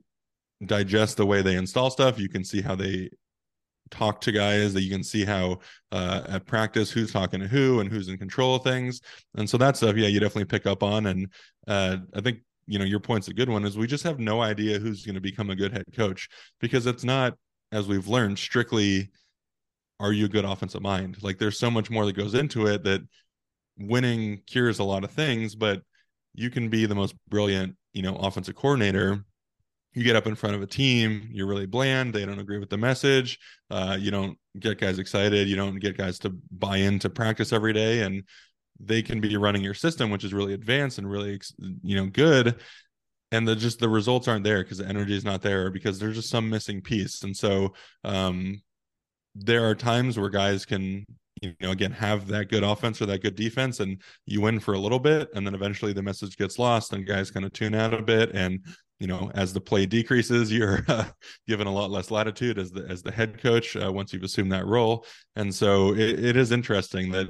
[0.64, 2.18] digest the way they install stuff.
[2.20, 3.10] You can see how they
[3.92, 5.59] talk to guys that you can see how
[5.92, 9.00] uh, at practice who's talking to who and who's in control of things.
[9.37, 11.07] And so that stuff yeah you definitely pick up on.
[11.07, 11.28] And
[11.68, 14.40] uh, i think you know your point's a good one is we just have no
[14.40, 16.28] idea who's going to become a good head coach
[16.61, 17.35] because it's not
[17.70, 19.11] as we've learned strictly
[20.00, 21.22] are you a good offensive mind?
[21.22, 23.02] Like there's so much more that goes into it that
[23.78, 25.83] winning cures a lot of things but
[26.35, 29.24] you can be the most brilliant you know offensive coordinator
[29.94, 32.14] you get up in front of a team, you're really bland.
[32.14, 33.38] They don't agree with the message.
[33.70, 35.48] Uh, you don't get guys excited.
[35.48, 38.24] You don't get guys to buy into practice every day, and
[38.81, 41.40] they can be running your system, which is really advanced and really,
[41.83, 42.61] you know, good.
[43.31, 46.16] And the just the results aren't there because the energy is not there because there's
[46.16, 47.22] just some missing piece.
[47.22, 47.74] And so
[48.05, 48.61] um,
[49.35, 51.07] there are times where guys can
[51.40, 54.74] you know again have that good offense or that good defense and you win for
[54.74, 57.74] a little bit and then eventually the message gets lost and guys kind of tune
[57.74, 58.61] out a bit and
[59.02, 61.04] you know as the play decreases you're uh,
[61.48, 64.52] given a lot less latitude as the as the head coach uh, once you've assumed
[64.52, 65.04] that role.
[65.34, 67.28] And so it, it is interesting that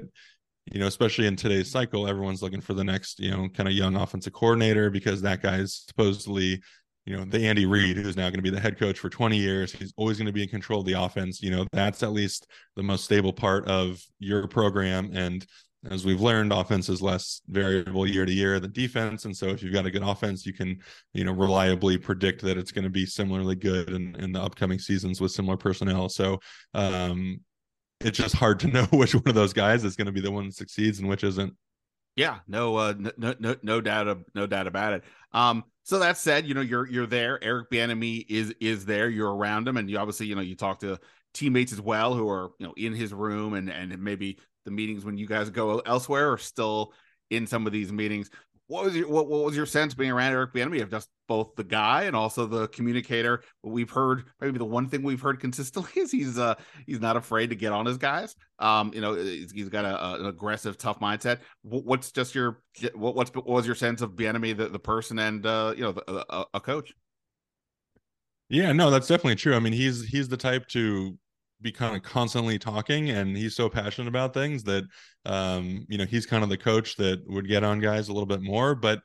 [0.70, 3.74] you know especially in today's cycle everyone's looking for the next you know kind of
[3.74, 6.62] young offensive coordinator because that guy's supposedly
[7.06, 9.38] you know the Andy Reid who's now going to be the head coach for 20
[9.38, 9.72] years.
[9.72, 11.40] He's always going to be in control of the offense.
[11.40, 15.10] You know that's at least the most stable part of your program.
[15.14, 15.46] And
[15.90, 19.24] as we've learned, offense is less variable year to year than defense.
[19.24, 20.78] And so if you've got a good offense, you can,
[21.12, 24.78] you know, reliably predict that it's going to be similarly good in, in the upcoming
[24.78, 26.08] seasons with similar personnel.
[26.08, 26.38] So
[26.74, 27.40] um
[28.00, 30.30] it's just hard to know which one of those guys is going to be the
[30.30, 31.54] one that succeeds and which isn't.
[32.14, 35.04] Yeah, no, uh, no, no, no doubt, no doubt about it.
[35.32, 37.42] Um, so that said, you know, you're you're there.
[37.42, 39.08] Eric Bieniemy is is there.
[39.08, 40.98] You're around him, and you obviously, you know, you talk to
[41.32, 45.04] teammates as well who are you know in his room and and maybe the meetings
[45.04, 46.92] when you guys go elsewhere or still
[47.30, 48.30] in some of these meetings.
[48.68, 51.54] What was your what, what was your sense being around Eric Bieniemy of just both
[51.56, 53.42] the guy and also the communicator?
[53.60, 56.54] What we've heard, maybe the one thing we've heard consistently is he's uh
[56.86, 58.34] he's not afraid to get on his guys.
[58.58, 61.40] Um, you know, he's got a, a, an aggressive, tough mindset.
[61.62, 62.62] What's just your
[62.94, 65.92] what, what's what was your sense of Bieniemy, the, the person, and uh, you know,
[65.92, 66.94] the, a, a coach?
[68.48, 69.54] Yeah, no, that's definitely true.
[69.54, 71.18] I mean, he's he's the type to
[71.62, 74.84] be kind of constantly talking and he's so passionate about things that
[75.24, 78.26] um you know he's kind of the coach that would get on guys a little
[78.26, 79.00] bit more but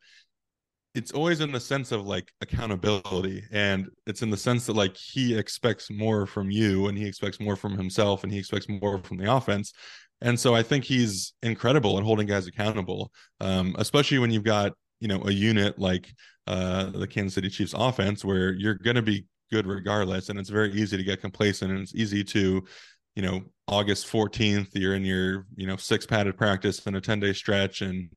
[0.96, 4.98] it's always in the sense of like accountability and it's in the sense that like
[4.98, 8.98] he expects more from you and he expects more from himself and he expects more
[9.04, 9.74] from the offense
[10.22, 14.74] and so i think he's incredible at holding guys accountable um, especially when you've got
[15.00, 16.12] you know a unit like
[16.48, 20.30] uh, the kansas city chiefs offense where you're going to be good regardless.
[20.30, 22.64] And it's very easy to get complacent and it's easy to,
[23.16, 27.20] you know, August 14th, you're in your, you know, six padded practice in a 10
[27.20, 28.10] day stretch and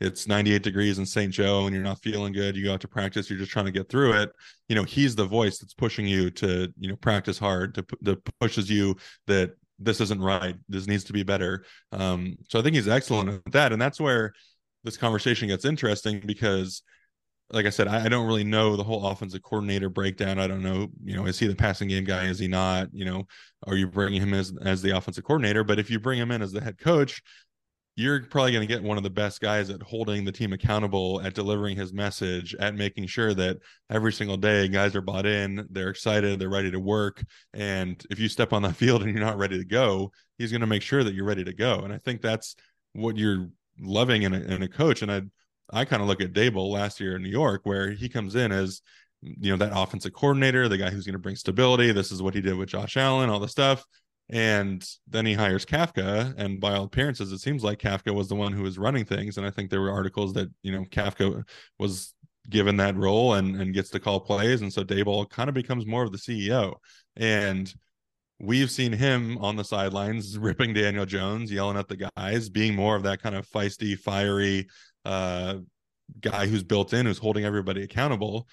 [0.00, 1.32] it's 98 degrees in St.
[1.32, 2.56] Joe and you're not feeling good.
[2.56, 4.30] You go out to practice, you're just trying to get through it.
[4.68, 8.18] You know, he's the voice that's pushing you to, you know, practice hard, to, that
[8.40, 8.96] pushes you
[9.26, 10.56] that this isn't right.
[10.68, 11.64] This needs to be better.
[11.92, 13.72] Um, so I think he's excellent at that.
[13.72, 14.32] And that's where
[14.84, 16.82] this conversation gets interesting because
[17.50, 20.38] like I said, I, I, don't really know the whole offensive coordinator breakdown.
[20.38, 22.24] I don't know, you know, is he the passing game guy?
[22.24, 22.88] Is he not?
[22.92, 23.24] You know,
[23.66, 25.64] are you bringing him as as the offensive coordinator?
[25.64, 27.22] But if you bring him in as the head coach,
[27.98, 31.20] you're probably going to get one of the best guys at holding the team accountable,
[31.24, 33.56] at delivering his message, at making sure that
[33.90, 37.24] every single day guys are bought in, they're excited, they're ready to work.
[37.54, 40.60] And if you step on that field and you're not ready to go, he's going
[40.60, 41.80] to make sure that you're ready to go.
[41.80, 42.54] And I think that's
[42.92, 43.48] what you're
[43.80, 45.02] loving in a, in a coach.
[45.02, 45.22] And I
[45.70, 48.52] I kind of look at Daboll last year in New York, where he comes in
[48.52, 48.82] as
[49.20, 51.92] you know that offensive coordinator, the guy who's going to bring stability.
[51.92, 53.84] This is what he did with Josh Allen, all the stuff.
[54.30, 58.34] And then he hires Kafka, and by all appearances, it seems like Kafka was the
[58.34, 59.38] one who was running things.
[59.38, 61.44] And I think there were articles that you know Kafka
[61.78, 62.14] was
[62.48, 65.86] given that role and and gets to call plays, and so Daboll kind of becomes
[65.86, 66.74] more of the CEO.
[67.16, 67.72] And
[68.38, 72.96] we've seen him on the sidelines ripping Daniel Jones, yelling at the guys, being more
[72.96, 74.68] of that kind of feisty, fiery
[75.04, 75.56] uh,
[76.20, 78.48] guy who's built in, who's holding everybody accountable.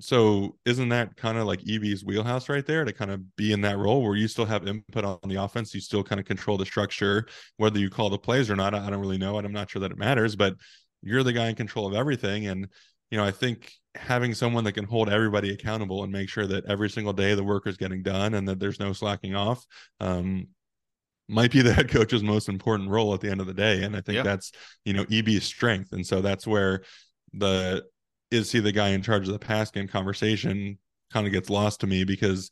[0.00, 3.62] so isn't that kind of like EB's wheelhouse right there to kind of be in
[3.62, 6.58] that role where you still have input on the offense, you still kind of control
[6.58, 8.74] the structure, whether you call the plays or not.
[8.74, 10.54] I don't really know, and I'm not sure that it matters, but
[11.02, 12.46] you're the guy in control of everything.
[12.46, 12.68] And
[13.10, 16.66] you know, I think having someone that can hold everybody accountable and make sure that
[16.66, 19.64] every single day the work is getting done and that there's no slacking off
[20.00, 20.48] um,
[21.28, 23.82] might be the head coach's most important role at the end of the day.
[23.82, 24.22] And I think yeah.
[24.22, 24.52] that's,
[24.84, 25.92] you know, EB's strength.
[25.92, 26.82] And so that's where
[27.32, 27.84] the
[28.30, 30.78] is he the guy in charge of the pass game conversation
[31.12, 32.50] kind of gets lost to me because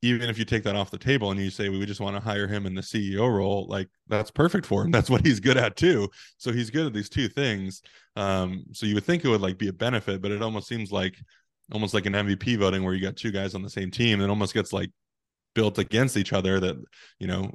[0.00, 2.22] even if you take that off the table and you say we just want to
[2.22, 4.90] hire him in the CEO role, like that's perfect for him.
[4.90, 6.08] That's what he's good at too.
[6.38, 7.82] So he's good at these two things.
[8.16, 10.90] Um, so you would think it would like be a benefit, but it almost seems
[10.90, 11.14] like
[11.70, 14.20] almost like an MVP voting where you got two guys on the same team.
[14.20, 14.90] It almost gets like
[15.54, 16.76] built against each other that
[17.20, 17.52] you know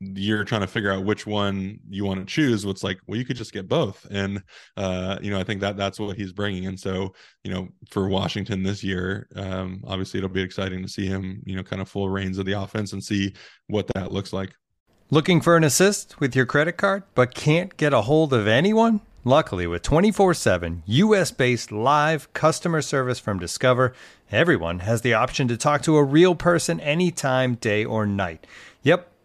[0.00, 3.24] you're trying to figure out which one you want to choose what's like well you
[3.24, 4.06] could just get both.
[4.10, 4.42] And
[4.76, 6.66] uh you know i think that that's what he's bringing.
[6.66, 11.06] And so you know for washington this year um obviously it'll be exciting to see
[11.06, 13.34] him you know kind of full reins of the offense and see
[13.66, 14.54] what that looks like.
[15.10, 19.00] Looking for an assist with your credit card but can't get a hold of anyone?
[19.24, 23.94] Luckily with 24-7 us-based live customer service from discover
[24.30, 28.46] everyone has the option to talk to a real person anytime day or night.
[28.82, 29.10] Yep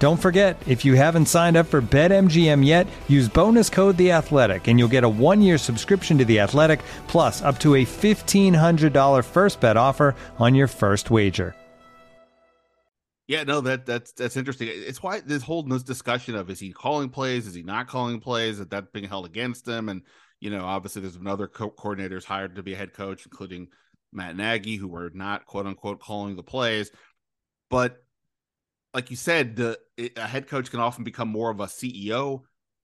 [0.00, 4.66] Don't forget, if you haven't signed up for BetMGM yet, use bonus code The Athletic,
[4.66, 8.94] and you'll get a one-year subscription to The Athletic, plus up to a fifteen hundred
[8.94, 11.54] dollar first bet offer on your first wager.
[13.28, 14.68] Yeah, no, that that's that's interesting.
[14.72, 18.58] It's why this whole discussion of is he calling plays, is he not calling plays,
[18.58, 20.00] that that's being held against him, and
[20.40, 23.68] you know, obviously there's been other co- coordinators hired to be a head coach, including
[24.14, 26.90] Matt Nagy, who were not quote unquote calling the plays,
[27.68, 28.02] but
[28.94, 29.78] like you said, the
[30.16, 32.42] a head coach can often become more of a CEO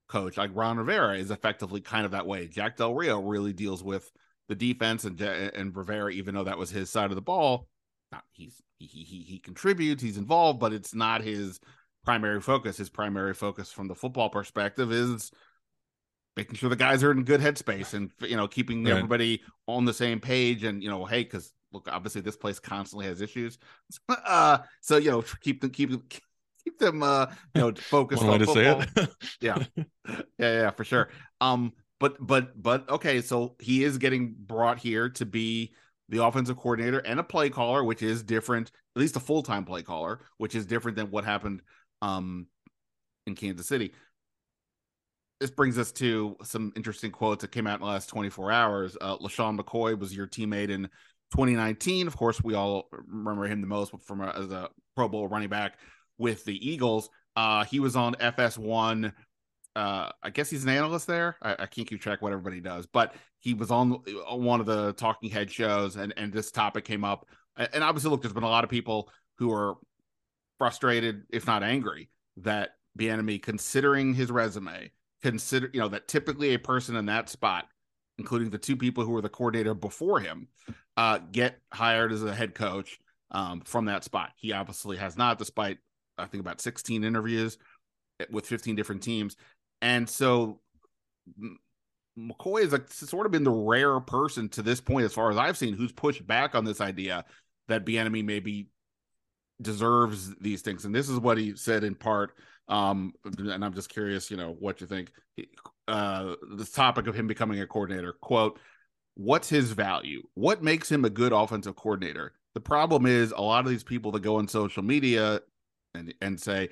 [0.09, 0.37] coach.
[0.37, 2.47] Like Ron Rivera is effectively kind of that way.
[2.47, 4.11] Jack Del Rio really deals with
[4.49, 7.69] the defense, and and Rivera, even though that was his side of the ball,
[8.12, 11.61] not, he's he he he contributes, he's involved, but it's not his
[12.05, 12.77] primary focus.
[12.77, 15.33] His primary focus from the football perspective is
[16.37, 18.95] making sure the guys are in good headspace and you know keeping right.
[18.95, 23.06] everybody on the same page and you know hey because look obviously this place constantly
[23.06, 23.58] has issues.
[24.08, 26.02] Uh so you know keep them keep them,
[26.64, 28.84] keep them uh you know focused on football.
[29.40, 29.62] yeah.
[30.06, 31.08] Yeah yeah for sure.
[31.40, 35.72] Um but but but okay so he is getting brought here to be
[36.08, 39.82] the offensive coordinator and a play caller which is different at least a full-time play
[39.82, 41.62] caller which is different than what happened
[42.02, 42.46] um
[43.26, 43.92] in Kansas City.
[45.40, 48.96] This brings us to some interesting quotes that came out in the last 24 hours.
[49.00, 50.88] Uh, LeSean McCoy was your teammate in
[51.32, 52.06] 2019.
[52.06, 55.48] Of course, we all remember him the most from a, as a Pro Bowl running
[55.48, 55.78] back
[56.18, 57.10] with the Eagles.
[57.35, 59.12] Uh, he was on FS1.
[59.74, 61.37] Uh, I guess he's an analyst there.
[61.42, 63.90] I, I, can't keep track what everybody does, but he was on
[64.31, 67.29] one of the talking head shows, and and this topic came up.
[67.58, 69.74] And obviously, look, there's been a lot of people who are
[70.56, 72.08] frustrated, if not angry,
[72.38, 74.90] that Bieniemy, considering his resume,
[75.22, 77.66] consider you know that typically a person in that spot
[78.18, 80.48] including the two people who were the coordinator before him,
[80.97, 82.99] uh, get hired as a head coach
[83.31, 84.33] um, from that spot.
[84.37, 85.79] He obviously has not, despite
[86.19, 87.59] I think about 16 interviews
[88.31, 89.37] with 15 different teams.
[89.83, 90.61] And so
[92.19, 95.37] McCoy has like sort of been the rare person to this point, as far as
[95.37, 97.25] I've seen, who's pushed back on this idea
[97.69, 98.69] that Bieniemy maybe
[99.61, 100.85] deserves these things.
[100.85, 102.33] And this is what he said in part.
[102.69, 105.11] Um, and I'm just curious, you know, what you think.
[105.87, 108.13] Uh, the topic of him becoming a coordinator.
[108.15, 108.59] Quote:
[109.17, 110.23] What's his value?
[110.35, 112.35] What makes him a good offensive coordinator?
[112.54, 115.40] The problem is a lot of these people that go on social media
[115.94, 116.69] and and say,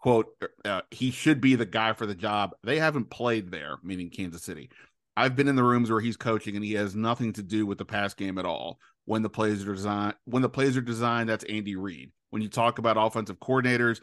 [0.00, 0.26] quote,
[0.64, 2.50] uh, he should be the guy for the job.
[2.64, 4.70] They haven't played there, meaning Kansas City.
[5.16, 7.78] I've been in the rooms where he's coaching and he has nothing to do with
[7.78, 8.80] the pass game at all.
[9.04, 12.10] When the plays are designed, when the plays are designed, that's Andy Reid.
[12.30, 14.00] When you talk about offensive coordinators,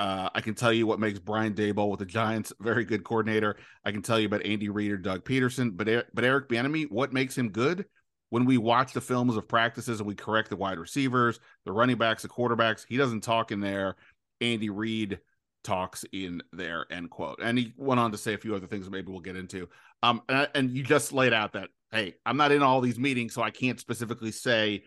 [0.00, 3.56] uh, I can tell you what makes Brian Daboll with the Giants very good coordinator.
[3.84, 7.12] I can tell you about Andy Reid or Doug Pederson, but but Eric Bieniemy, what
[7.12, 7.84] makes him good?
[8.30, 11.98] When we watch the films of practices and we correct the wide receivers, the running
[11.98, 13.96] backs, the quarterbacks, he doesn't talk in there.
[14.40, 15.18] Andy Reid
[15.64, 18.86] talks in there end quote and he went on to say a few other things
[18.86, 19.68] that maybe we'll get into
[20.02, 23.34] um and, and you just laid out that hey i'm not in all these meetings
[23.34, 24.82] so i can't specifically say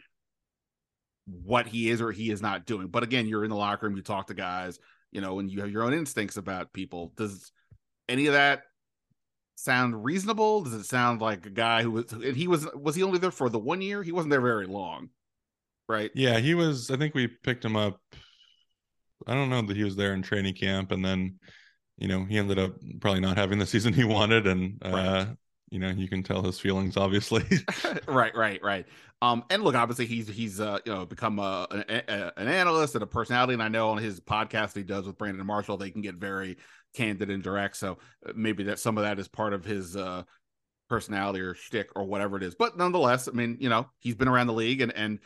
[1.27, 3.95] what he is or he is not doing but again you're in the locker room
[3.95, 4.79] you talk to guys
[5.13, 7.13] you know and you have your own instincts about people.
[7.15, 7.51] Does
[8.09, 8.63] any of that
[9.55, 10.63] sound reasonable?
[10.63, 13.31] Does it sound like a guy who was and he was was he only there
[13.31, 14.03] for the one year?
[14.03, 15.09] He wasn't there very long
[15.89, 16.11] right?
[16.15, 17.99] Yeah he was i think we picked him up
[19.27, 21.39] I don't know that he was there in training camp, and then
[21.97, 25.25] you know he ended up probably not having the season he wanted, and uh,
[25.69, 27.43] you know you can tell his feelings obviously.
[28.07, 28.85] right, right, right.
[29.23, 33.03] Um, and look, obviously he's he's uh you know become a, a, an analyst and
[33.03, 36.01] a personality, and I know on his podcast he does with Brandon Marshall, they can
[36.01, 36.57] get very
[36.93, 37.77] candid and direct.
[37.77, 40.23] So uh, maybe that some of that is part of his uh
[40.89, 42.53] personality or shtick or whatever it is.
[42.53, 45.19] But nonetheless, I mean, you know, he's been around the league and and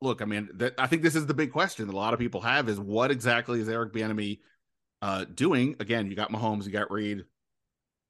[0.00, 0.48] look, I mean,
[0.78, 3.10] I think this is the big question that a lot of people have is what
[3.10, 4.38] exactly is Eric Bieniemy
[5.02, 5.76] uh, doing?
[5.78, 7.24] Again, you got Mahomes, you got Reid.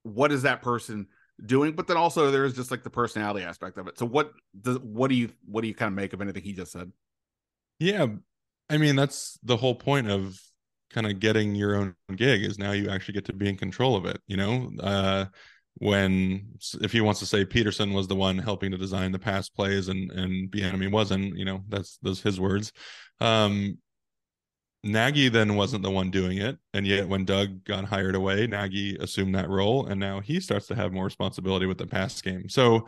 [0.04, 1.08] What is that person
[1.46, 1.72] doing?
[1.72, 3.98] But then also there is just like the personality aspect of it.
[3.98, 6.52] So what does what do you what do you kind of make of anything he
[6.52, 6.92] just said?
[7.78, 8.06] Yeah,
[8.68, 10.40] I mean that's the whole point of
[10.90, 13.96] kind of getting your own gig is now you actually get to be in control
[13.96, 14.20] of it.
[14.26, 15.26] You know, uh,
[15.74, 16.48] when
[16.80, 19.88] if he wants to say Pederson was the one helping to design the pass plays
[19.88, 22.72] and and Bieniemy wasn't, you know, that's those his words.
[23.20, 23.78] Um,
[24.82, 28.96] Nagy then wasn't the one doing it, and yet when Doug got hired away, Nagy
[28.96, 32.48] assumed that role, and now he starts to have more responsibility with the pass game.
[32.48, 32.86] So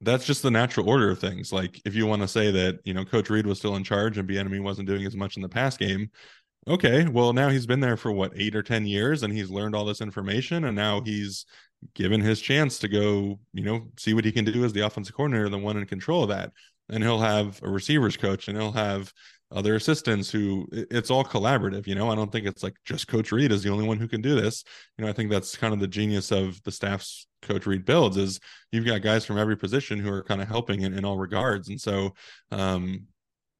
[0.00, 1.52] that's just the natural order of things.
[1.52, 4.18] Like if you want to say that you know Coach Reid was still in charge
[4.18, 6.10] and Bieniemy wasn't doing as much in the pass game,
[6.66, 9.74] okay, well now he's been there for what eight or ten years, and he's learned
[9.74, 11.44] all this information, and now he's
[11.94, 15.14] given his chance to go, you know, see what he can do as the offensive
[15.14, 16.52] coordinator, the one in control of that.
[16.88, 19.12] And he'll have a receivers coach, and he'll have
[19.52, 21.86] other assistants who it's all collaborative.
[21.86, 24.08] You know, I don't think it's like just Coach Reid is the only one who
[24.08, 24.64] can do this.
[24.96, 28.16] You know, I think that's kind of the genius of the staff's Coach Reid builds
[28.16, 28.40] is
[28.70, 31.68] you've got guys from every position who are kind of helping in, in all regards.
[31.68, 32.14] And so
[32.50, 33.06] um,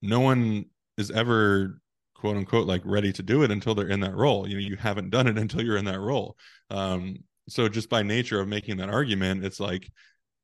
[0.01, 0.67] no one
[0.97, 1.81] is ever
[2.15, 4.77] quote unquote like ready to do it until they're in that role you know you
[4.77, 6.37] haven't done it until you're in that role
[6.71, 7.17] um
[7.49, 9.91] so just by nature of making that argument it's like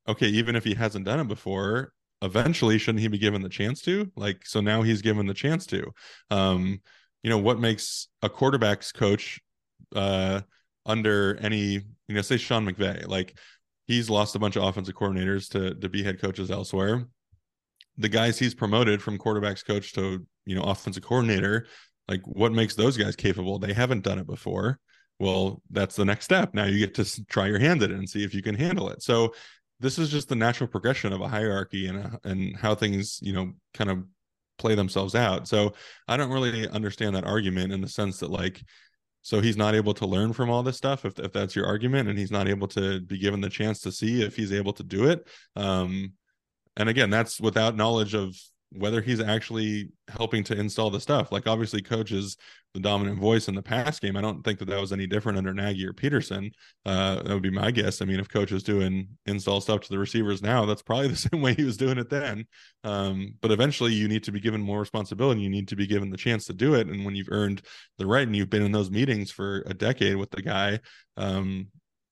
[0.09, 1.92] okay even if he hasn't done it before
[2.23, 4.11] eventually shouldn't he be given the chance to?
[4.16, 5.93] Like so now he's given the chance to.
[6.31, 6.81] Um
[7.23, 9.41] you know what makes a quarterback's coach
[9.95, 10.41] uh
[10.87, 13.39] under any you know say Sean McVay like
[13.87, 17.07] he's lost a bunch of offensive coordinators to to be head coaches elsewhere.
[17.97, 21.66] The guys he's promoted from quarterbacks coach to you know offensive coordinator
[22.09, 23.59] like what makes those guys capable?
[23.59, 24.79] They haven't done it before.
[25.21, 26.55] Well that's the next step.
[26.55, 28.89] Now you get to try your hand at it and see if you can handle
[28.89, 29.03] it.
[29.03, 29.35] So
[29.81, 33.33] this is just the natural progression of a hierarchy and a, and how things you
[33.33, 34.05] know kind of
[34.59, 35.47] play themselves out.
[35.47, 35.74] So
[36.09, 38.62] i don't really understand that argument in the sense that like
[39.22, 42.09] so he's not able to learn from all this stuff if, if that's your argument
[42.09, 44.83] and he's not able to be given the chance to see if he's able to
[44.83, 45.26] do it.
[45.57, 46.12] Um
[46.76, 48.37] and again that's without knowledge of
[48.71, 51.33] whether he's actually helping to install the stuff.
[51.33, 52.37] Like obviously, coach is
[52.75, 54.16] the dominant voice in the pass game.
[54.16, 56.51] I don't think that that was any different under Nagy or Pederson.
[56.85, 58.03] Uh, that would be my guess.
[58.03, 61.16] I mean, if coach is doing install stuff to the receivers now, that's probably the
[61.16, 62.47] same way he was doing it then.
[62.85, 65.41] Um, but eventually, you need to be given more responsibility.
[65.41, 66.89] You need to be given the chance to do it.
[66.89, 67.62] And when you've earned
[67.97, 70.81] the right and you've been in those meetings for a decade with the guy,
[71.16, 71.69] um,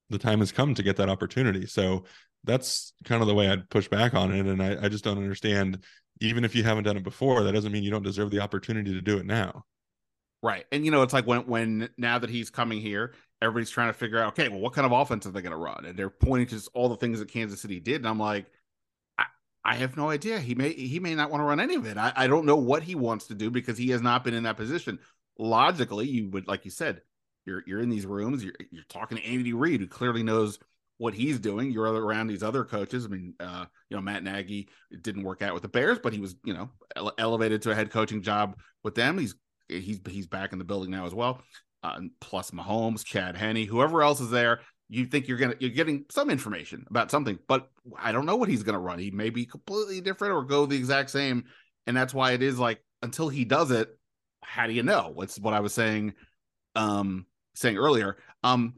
[0.09, 1.67] the time has come to get that opportunity.
[1.67, 2.05] So
[2.45, 4.47] that's kind of the way I'd push back on it.
[4.47, 5.83] And I, I just don't understand
[6.21, 8.93] even if you haven't done it before, that doesn't mean you don't deserve the opportunity
[8.95, 9.65] to do it now.
[10.43, 10.65] Right.
[10.71, 13.99] And you know, it's like when when now that he's coming here, everybody's trying to
[13.99, 15.85] figure out, okay, well, what kind of offense are they going to run?
[15.85, 18.47] And they're pointing to all the things that Kansas City did, and I'm like,
[19.19, 19.25] I,
[19.65, 20.39] I have no idea.
[20.39, 21.97] He may he may not want to run any of it.
[21.97, 24.45] I, I don't know what he wants to do because he has not been in
[24.45, 24.99] that position.
[25.39, 27.03] Logically, you would like you said,
[27.45, 30.59] you're you're in these rooms, you're you're talking to Andy Reid, who clearly knows
[30.99, 31.71] what he's doing.
[31.71, 33.05] You're around these other coaches.
[33.05, 34.69] I mean, uh, you know, Matt Nagy
[35.03, 37.75] didn't work out with the Bears, but he was, you know, ele- elevated to a
[37.75, 39.19] head coaching job with them.
[39.19, 39.35] He's
[39.69, 41.43] he's he's back in the building now as well.
[41.83, 44.61] Uh, plus Mahomes, Chad Henne, whoever else is there.
[44.89, 47.69] You think you're gonna you're getting some information about something, but
[47.99, 48.99] I don't know what he's gonna run.
[48.99, 51.45] He may be completely different or go the exact same,
[51.87, 53.89] and that's why it is like until he does it,
[54.43, 55.11] how do you know?
[55.13, 56.15] What's what I was saying,
[56.75, 58.17] um, saying earlier.
[58.43, 58.75] Um,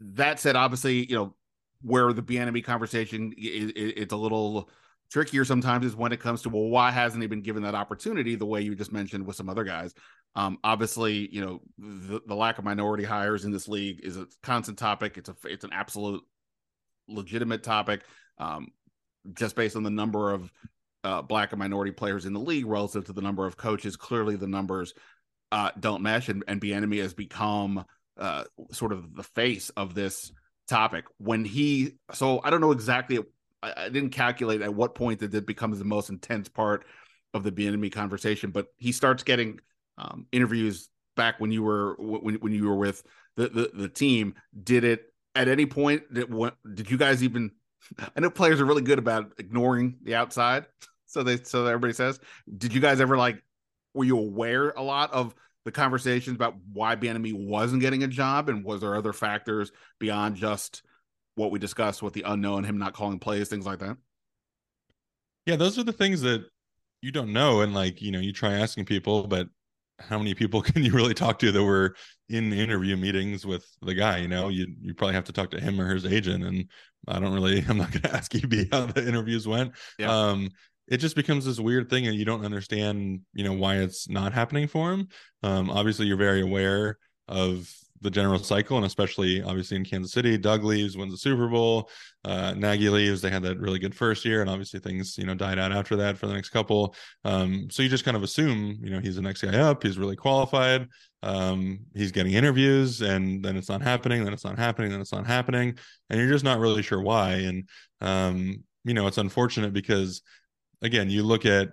[0.00, 1.34] that said, obviously, you know,
[1.82, 4.70] where the Bieniemy conversation it's a little
[5.10, 8.34] trickier sometimes is when it comes to well, why hasn't he been given that opportunity
[8.34, 9.94] the way you just mentioned with some other guys?
[10.34, 14.26] Um, obviously, you know, the, the lack of minority hires in this league is a
[14.42, 15.16] constant topic.
[15.16, 16.22] It's a it's an absolute
[17.08, 18.02] legitimate topic,
[18.38, 18.68] um,
[19.34, 20.52] just based on the number of
[21.04, 23.96] uh, black and minority players in the league relative to the number of coaches.
[23.96, 24.92] Clearly, the numbers
[25.52, 27.84] uh, don't mesh, and, and Bieniemy has become
[28.18, 30.32] uh, sort of the face of this
[30.68, 31.04] topic.
[31.18, 33.18] When he, so I don't know exactly.
[33.62, 36.84] I, I didn't calculate at what point that it becomes the most intense part
[37.34, 39.60] of the Bieniemy conversation, but he starts getting
[39.98, 43.02] um, interviews back when you were when when you were with
[43.36, 44.34] the, the the team.
[44.62, 47.52] Did it at any point that what did you guys even?
[48.16, 50.66] I know players are really good about ignoring the outside,
[51.06, 52.18] so they so everybody says.
[52.56, 53.42] Did you guys ever like?
[53.94, 55.34] Were you aware a lot of
[55.66, 60.36] the conversations about why Bieniemy wasn't getting a job, and was there other factors beyond
[60.36, 60.82] just
[61.34, 63.96] what we discussed with the unknown, him not calling plays, things like that?
[65.44, 66.44] Yeah, those are the things that
[67.02, 69.48] you don't know, and like you know, you try asking people, but
[69.98, 71.96] how many people can you really talk to that were
[72.28, 74.18] in interview meetings with the guy?
[74.18, 76.70] You know, you you probably have to talk to him or his agent, and
[77.08, 79.72] I don't really, I'm not going to ask EB how the interviews went.
[79.98, 80.16] Yeah.
[80.16, 80.50] Um,
[80.88, 84.32] it just becomes this weird thing and you don't understand you know why it's not
[84.32, 85.08] happening for him.
[85.42, 87.72] Um, obviously you're very aware of
[88.02, 91.90] the general cycle and especially obviously in kansas city doug leaves wins the super bowl.
[92.24, 95.34] Uh, nagy leaves they had that really good first year and obviously things you know
[95.34, 96.94] died out after that for the next couple.
[97.24, 99.98] Um, so you just kind of assume you know he's the next guy up he's
[99.98, 100.88] really qualified
[101.22, 105.12] um, he's getting interviews and then it's not happening then it's not happening then it's
[105.12, 105.76] not happening
[106.10, 107.32] and you're just not really sure why.
[107.32, 107.68] And
[108.00, 110.22] um, you know it's unfortunate because
[110.82, 111.70] again, you look at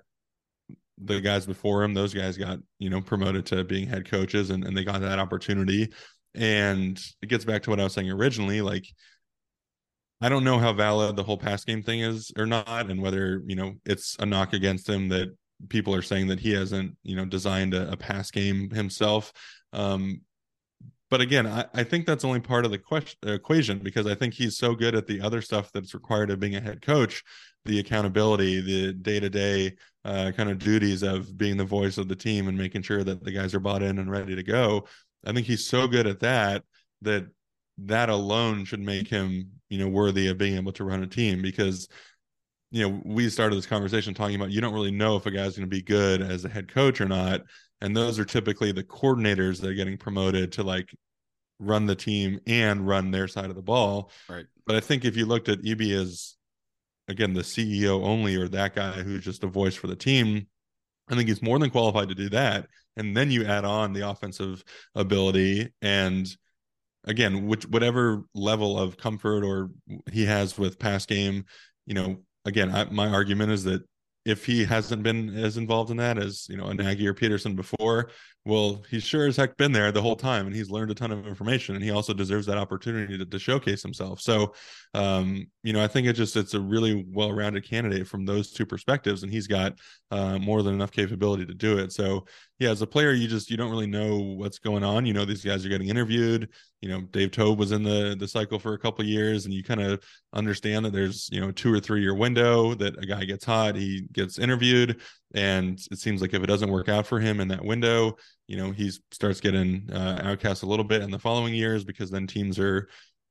[0.97, 4.63] the guys before him; those guys got you know promoted to being head coaches, and,
[4.63, 5.91] and they got that opportunity.
[6.35, 8.85] And it gets back to what I was saying originally, like
[10.21, 13.41] I don't know how valid the whole pass game thing is or not, and whether
[13.45, 15.29] you know it's a knock against him that
[15.69, 19.33] people are saying that he hasn't you know designed a, a pass game himself.
[19.73, 20.21] Um,
[21.13, 24.33] but again, I, I, think that's only part of the question, equation because I think
[24.33, 27.23] he's so good at the other stuff that's required of being a head coach
[27.65, 32.15] the accountability, the day to day kind of duties of being the voice of the
[32.15, 34.87] team and making sure that the guys are bought in and ready to go.
[35.23, 36.63] I think he's so good at that
[37.03, 37.27] that
[37.77, 41.43] that alone should make him, you know, worthy of being able to run a team
[41.43, 41.87] because
[42.71, 45.55] you know, we started this conversation talking about you don't really know if a guy's
[45.55, 47.41] going to be good as a head coach or not.
[47.83, 50.89] And those are typically the coordinators that are getting promoted to like
[51.59, 54.09] run the team and run their side of the ball.
[54.29, 54.45] Right.
[54.65, 56.35] But I think if you looked at EB as
[57.09, 60.47] again the CEO only or that guy who's just a voice for the team,
[61.09, 62.67] I think he's more than qualified to do that.
[62.95, 64.63] And then you add on the offensive
[64.95, 66.25] ability and
[67.03, 69.71] again, which whatever level of comfort or
[70.09, 71.43] he has with pass game,
[71.85, 73.83] you know, again, I, my argument is that
[74.25, 77.55] if he hasn't been as involved in that as you know a Nagy or Pederson
[77.55, 78.09] before,
[78.45, 81.11] well, he's sure as heck been there the whole time, and he's learned a ton
[81.11, 84.19] of information, and he also deserves that opportunity to, to showcase himself.
[84.19, 84.53] So,
[84.93, 88.65] um, you know, I think it just it's a really well-rounded candidate from those two
[88.65, 89.79] perspectives, and he's got
[90.11, 91.93] uh, more than enough capability to do it.
[91.93, 92.25] So,
[92.59, 95.05] yeah, as a player, you just you don't really know what's going on.
[95.05, 96.49] You know, these guys are getting interviewed.
[96.81, 99.63] You know, Dave Toub was in the the cycle for a couple years, and you
[99.63, 103.23] kind of understand that there's you know two or three year window that a guy
[103.23, 105.01] gets hot, he gets interviewed,
[105.33, 108.15] and it seems like if it doesn't work out for him in that window,
[108.47, 112.11] you know, he starts getting uh, outcast a little bit in the following years because
[112.11, 112.87] then teams are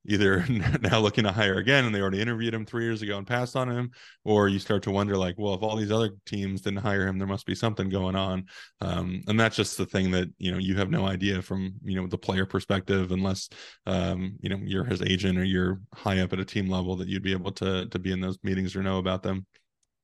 [0.07, 0.45] either
[0.81, 3.55] now looking to hire again and they already interviewed him three years ago and passed
[3.55, 3.91] on him
[4.25, 7.19] or you start to wonder like well if all these other teams didn't hire him
[7.19, 8.45] there must be something going on.
[8.81, 12.01] Um, and that's just the thing that you know you have no idea from you
[12.01, 13.49] know the player perspective unless
[13.87, 17.09] um, you know you're his agent or you're high up at a team level that
[17.09, 19.47] you'd be able to to be in those meetings or know about them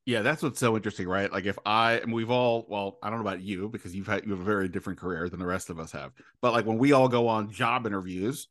[0.08, 1.30] yeah, that's what's so interesting, right?
[1.30, 4.24] Like if I and we've all well, I don't know about you because you've had
[4.24, 6.12] you have a very different career than the rest of us have.
[6.40, 8.48] But like when we all go on job interviews,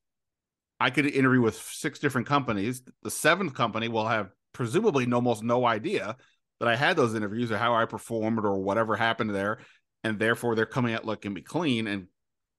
[0.80, 2.84] I could interview with six different companies.
[3.01, 6.16] The seventh company will have presumably almost no idea
[6.60, 9.58] that I had those interviews or how I performed or whatever happened there,
[10.03, 12.05] and therefore they're coming out looking me clean and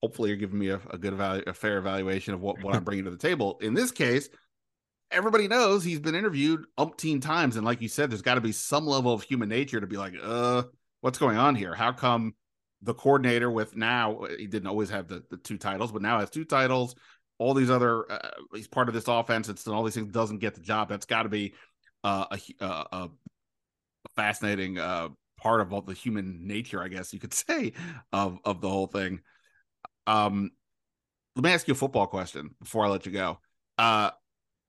[0.03, 2.83] hopefully you're giving me a, a good value, a fair evaluation of what, what I'm
[2.83, 3.61] bringing to the table.
[3.63, 4.29] In this case,
[5.11, 8.53] everybody knows he's been interviewed umpteen times, and like you said, there's got to be
[8.53, 10.65] some level of human nature to be like, uh,
[11.01, 11.75] what's going on here?
[11.75, 12.35] How come
[12.83, 16.31] the coordinator with now he didn't always have the, the two titles, but now has
[16.31, 16.95] two titles.
[17.39, 19.49] All these other, uh, he's part of this offense.
[19.49, 20.89] It's and all these things doesn't get the job.
[20.89, 21.55] That's got to be
[22.05, 23.11] uh, a, a, a,
[24.17, 27.73] fascinating uh, part of all the human nature, I guess you could say,
[28.13, 29.21] of of the whole thing.
[30.07, 30.51] Um,
[31.37, 33.39] let me ask you a football question before I let you go.
[33.77, 34.11] Uh,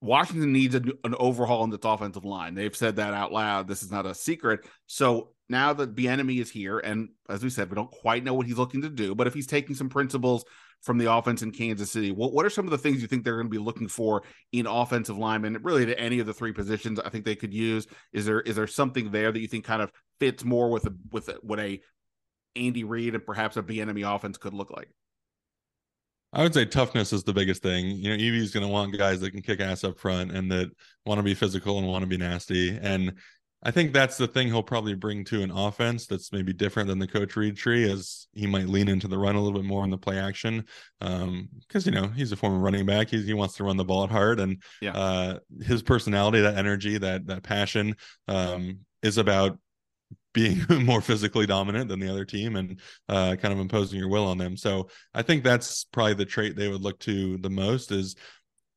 [0.02, 2.56] Washington needs a, an overhaul in its offensive line.
[2.56, 3.68] They've said that out loud.
[3.68, 4.62] This is not a secret.
[4.88, 8.46] So now that Bieniemy is here, and as we said, we don't quite know what
[8.46, 10.46] he's looking to do, but if he's taking some principles
[10.82, 13.24] from the offense in Kansas City, what, what are some of the things you think
[13.24, 14.24] they're going to be looking for
[14.54, 17.88] in offensive linemen, really to any of the three positions I think they could use?
[18.14, 20.94] Is there is there something there that you think kind of fits more with a,
[21.12, 21.82] with a, what a
[22.56, 24.90] Andy Reid and perhaps a Bieniemy offense could look like?
[26.32, 27.88] I would say toughness is the biggest thing.
[27.88, 30.70] You know, EB's going to want guys that can kick ass up front and that
[31.06, 32.78] want to be physical and want to be nasty.
[32.80, 33.16] And
[33.62, 37.00] I think that's the thing he'll probably bring to an offense that's maybe different than
[37.00, 39.84] the Coach Reid tree, as he might lean into the run a little bit more
[39.84, 40.66] in the play action.
[41.00, 41.50] Because um,
[41.86, 44.40] you know he's a former running back, he wants to run the ball at hard,
[44.40, 44.92] and yeah.
[44.94, 47.96] uh, his personality, that energy, that that passion,
[48.30, 49.60] um, is about
[50.40, 54.26] being more physically dominant than the other team and uh, kind of imposing your will
[54.26, 54.56] on them.
[54.56, 58.16] So I think that's probably the trait they would look to the most is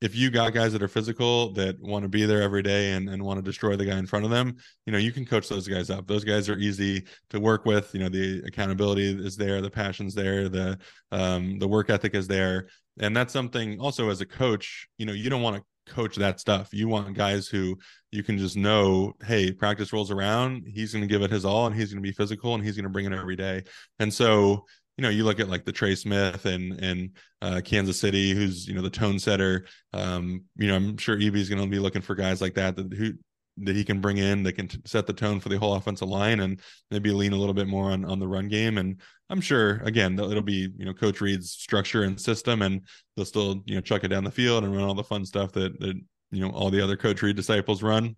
[0.00, 3.08] if you got guys that are physical that want to be there every day and,
[3.08, 5.48] and want to destroy the guy in front of them, you know, you can coach
[5.48, 6.08] those guys up.
[6.08, 7.94] Those guys are easy to work with.
[7.94, 10.76] You know, the accountability is there, the passion's there, the
[11.12, 12.66] um, the work ethic is there.
[12.98, 16.40] And that's something also as a coach, you know, you don't want to coach that
[16.40, 16.68] stuff.
[16.72, 17.78] You want guys who
[18.10, 21.66] you can just know, hey, practice rolls around, he's going to give it his all
[21.66, 23.64] and he's going to be physical and he's going to bring it every day.
[23.98, 24.64] And so,
[24.96, 27.10] you know, you look at like the Trey Smith and and
[27.40, 29.66] uh, Kansas City, who's you know the tone setter.
[29.92, 32.92] Um, you know, I'm sure EB's going to be looking for guys like that that
[32.92, 33.14] who
[33.58, 36.08] that he can bring in that can t- set the tone for the whole offensive
[36.08, 36.60] line and
[36.90, 38.78] maybe lean a little bit more on on the run game.
[38.78, 39.00] And
[39.32, 42.82] I'm sure again it'll be you know Coach Reid's structure and system, and
[43.16, 45.52] they'll still you know chuck it down the field and run all the fun stuff
[45.52, 45.98] that that
[46.30, 48.14] you know all the other Coach Reid disciples run.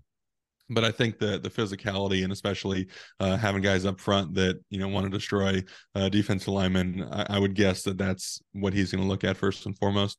[0.71, 2.89] But I think the the physicality and especially
[3.21, 5.63] uh, having guys up front that you know want to destroy
[5.95, 9.37] uh, defensive linemen, I, I would guess that that's what he's going to look at
[9.37, 10.19] first and foremost.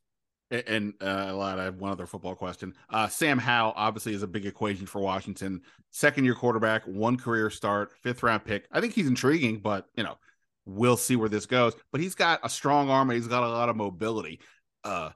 [0.49, 1.59] And uh, a lot.
[1.59, 2.73] I have one other football question.
[2.89, 5.61] Uh, Sam Howell obviously is a big equation for Washington.
[5.91, 8.65] Second year quarterback, one career start, fifth round pick.
[8.71, 10.17] I think he's intriguing, but you know,
[10.65, 11.73] we'll see where this goes.
[11.91, 14.39] But he's got a strong arm and he's got a lot of mobility.
[14.83, 15.11] Uh,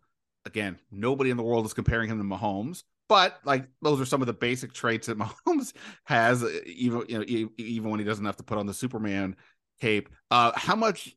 [0.46, 4.22] again, nobody in the world is comparing him to Mahomes, but like those are some
[4.22, 5.74] of the basic traits that Mahomes
[6.06, 9.36] has, even you know, even when he doesn't have to put on the Superman
[9.80, 10.10] cape.
[10.32, 11.16] Uh, how much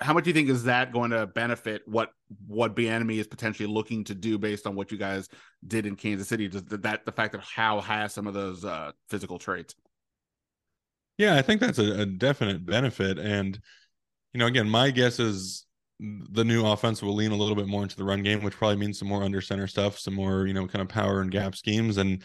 [0.00, 2.10] how much do you think is that going to benefit what
[2.46, 5.28] what Bieniemy is potentially looking to do based on what you guys
[5.66, 6.48] did in Kansas City?
[6.48, 9.74] Does that the fact that Howell has some of those uh, physical traits?
[11.18, 13.58] Yeah, I think that's a, a definite benefit, and
[14.32, 15.66] you know, again, my guess is
[16.00, 18.76] the new offense will lean a little bit more into the run game, which probably
[18.76, 21.56] means some more under center stuff, some more you know kind of power and gap
[21.56, 22.22] schemes, and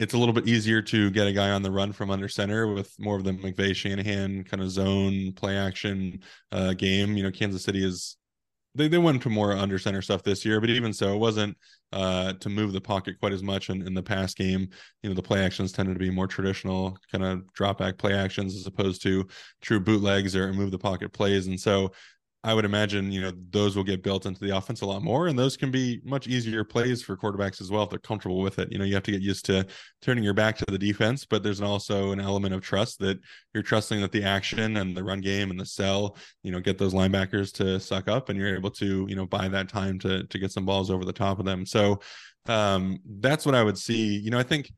[0.00, 2.72] it's a little bit easier to get a guy on the run from under center
[2.72, 6.20] with more of the McVay Shanahan kind of zone play action
[6.52, 7.16] uh, game.
[7.16, 8.16] You know, Kansas City is
[8.74, 11.56] they, they went to more under center stuff this year, but even so, it wasn't
[11.92, 14.68] uh, to move the pocket quite as much in, in the past game.
[15.02, 18.14] You know, the play actions tended to be more traditional kind of drop back play
[18.14, 19.26] actions as opposed to
[19.60, 21.46] true bootlegs or move the pocket plays.
[21.46, 21.92] And so
[22.44, 25.28] I would imagine, you know, those will get built into the offense a lot more,
[25.28, 28.58] and those can be much easier plays for quarterbacks as well if they're comfortable with
[28.58, 28.72] it.
[28.72, 29.64] You know, you have to get used to
[30.00, 33.20] turning your back to the defense, but there's also an element of trust that
[33.54, 36.78] you're trusting that the action and the run game and the sell, you know, get
[36.78, 40.24] those linebackers to suck up, and you're able to, you know, buy that time to
[40.24, 41.64] to get some balls over the top of them.
[41.64, 42.00] So
[42.46, 44.18] um, that's what I would see.
[44.18, 44.72] You know, I think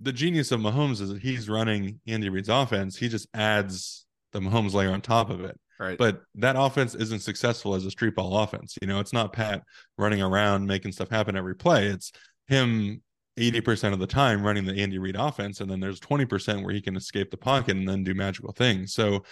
[0.00, 2.96] the genius of Mahomes is that he's running Andy Reid's offense.
[2.96, 5.58] He just adds the Mahomes layer on top of it.
[5.78, 5.96] Right.
[5.96, 8.76] But that offense isn't successful as a street ball offense.
[8.82, 9.62] You know, it's not Pat
[9.96, 11.86] running around making stuff happen every play.
[11.86, 12.10] It's
[12.48, 13.00] him
[13.38, 15.60] 80% of the time running the Andy Reid offense.
[15.60, 18.92] And then there's 20% where he can escape the pocket and then do magical things.
[18.92, 19.24] So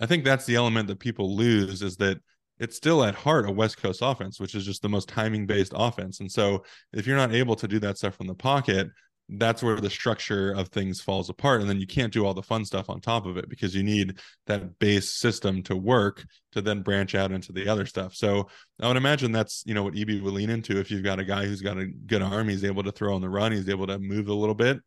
[0.00, 2.18] I think that's the element that people lose is that
[2.58, 5.72] it's still at heart a West Coast offense, which is just the most timing based
[5.74, 6.20] offense.
[6.20, 8.88] And so if you're not able to do that stuff from the pocket,
[9.28, 12.42] that's where the structure of things falls apart and then you can't do all the
[12.42, 16.60] fun stuff on top of it because you need that base system to work to
[16.60, 18.14] then branch out into the other stuff.
[18.14, 18.48] So
[18.80, 21.24] i would imagine that's you know what eb would lean into if you've got a
[21.24, 23.86] guy who's got a good arm he's able to throw on the run he's able
[23.86, 24.78] to move a little bit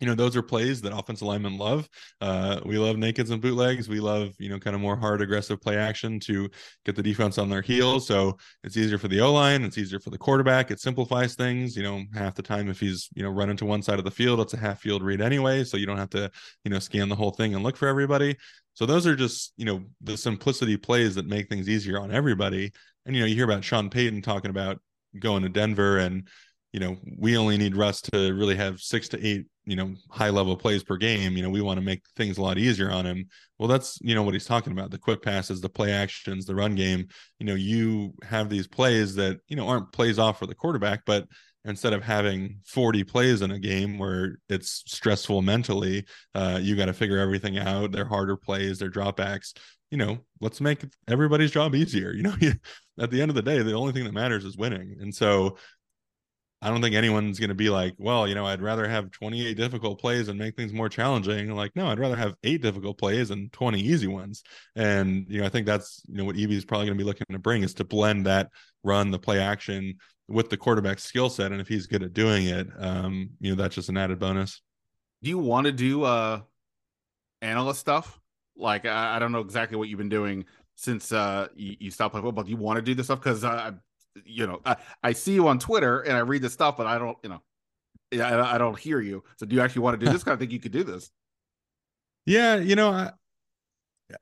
[0.00, 1.88] you know those are plays that offensive linemen love.
[2.20, 3.88] Uh, we love nakeds and bootlegs.
[3.88, 6.50] We love you know kind of more hard aggressive play action to
[6.84, 8.06] get the defense on their heels.
[8.06, 10.70] So it's easier for the o line it's easier for the quarterback.
[10.70, 11.76] It simplifies things.
[11.76, 14.10] You know half the time if he's you know running to one side of the
[14.10, 15.64] field it's a half field read anyway.
[15.64, 16.30] So you don't have to
[16.64, 18.36] you know scan the whole thing and look for everybody.
[18.74, 22.72] So those are just you know the simplicity plays that make things easier on everybody.
[23.06, 24.78] And you know you hear about sean payton talking about
[25.18, 26.28] going to denver and
[26.76, 30.28] you know, we only need Russ to really have six to eight, you know, high
[30.28, 31.34] level plays per game.
[31.34, 33.28] You know, we want to make things a lot easier on him.
[33.58, 36.54] Well, that's, you know, what he's talking about the quick passes, the play actions, the
[36.54, 37.08] run game.
[37.38, 41.06] You know, you have these plays that, you know, aren't plays off for the quarterback,
[41.06, 41.26] but
[41.64, 46.04] instead of having 40 plays in a game where it's stressful mentally,
[46.34, 47.90] uh, you got to figure everything out.
[47.90, 49.56] They're harder plays, they're dropbacks.
[49.90, 52.12] You know, let's make everybody's job easier.
[52.12, 52.36] You know,
[53.00, 54.98] at the end of the day, the only thing that matters is winning.
[55.00, 55.56] And so
[56.66, 59.56] I don't think anyone's going to be like, well, you know, I'd rather have 28
[59.56, 61.52] difficult plays and make things more challenging.
[61.52, 64.42] Like, no, I'd rather have eight difficult plays and 20 easy ones.
[64.74, 67.06] And, you know, I think that's, you know, what EB is probably going to be
[67.06, 68.50] looking to bring is to blend that
[68.82, 69.94] run, the play action
[70.26, 71.52] with the quarterback skill set.
[71.52, 74.60] And if he's good at doing it, um, you know, that's just an added bonus.
[75.22, 76.40] Do you want to do uh
[77.42, 78.18] analyst stuff?
[78.56, 82.10] Like, I, I don't know exactly what you've been doing since uh you, you stopped
[82.10, 82.42] playing football.
[82.42, 83.20] Do you want to do this stuff?
[83.20, 83.70] Because uh,
[84.24, 86.98] you know, I, I see you on Twitter and I read the stuff, but I
[86.98, 87.42] don't, you know,
[88.24, 89.24] I, I don't hear you.
[89.36, 90.26] So do you actually want to do this?
[90.26, 91.10] I think you could do this.
[92.24, 93.10] Yeah, you know, I,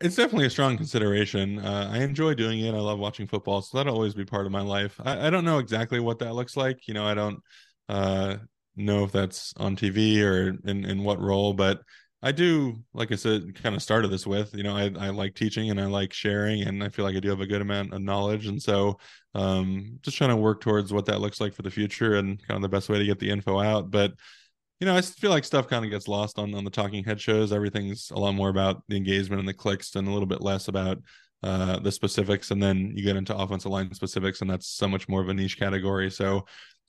[0.00, 1.58] it's definitely a strong consideration.
[1.58, 2.74] Uh, I enjoy doing it.
[2.74, 4.98] I love watching football, so that'll always be part of my life.
[5.04, 6.88] I, I don't know exactly what that looks like.
[6.88, 7.40] You know, I don't
[7.88, 8.36] uh,
[8.76, 11.80] know if that's on TV or in in what role, but
[12.24, 15.34] I do, like I said, kind of started this with, you know, I, I like
[15.34, 17.92] teaching and I like sharing, and I feel like I do have a good amount
[17.92, 18.46] of knowledge.
[18.46, 18.98] And so,
[19.34, 22.56] um, just trying to work towards what that looks like for the future and kind
[22.56, 23.90] of the best way to get the info out.
[23.90, 24.14] But,
[24.80, 27.20] you know, I feel like stuff kind of gets lost on, on the talking head
[27.20, 27.52] shows.
[27.52, 30.68] Everything's a lot more about the engagement and the clicks and a little bit less
[30.68, 31.02] about
[31.42, 32.50] uh, the specifics.
[32.50, 35.34] And then you get into offensive line specifics, and that's so much more of a
[35.34, 36.10] niche category.
[36.10, 36.46] So,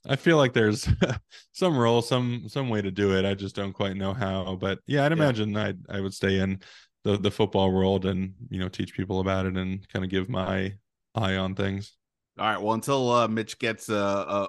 [0.08, 0.88] I feel like there's
[1.52, 3.24] some role, some some way to do it.
[3.24, 4.56] I just don't quite know how.
[4.56, 5.72] But yeah, I'd imagine yeah.
[5.90, 6.60] I I would stay in
[7.04, 10.28] the the football world and you know teach people about it and kind of give
[10.28, 10.74] my
[11.14, 11.94] eye on things.
[12.38, 12.60] All right.
[12.60, 13.94] Well, until uh, Mitch gets a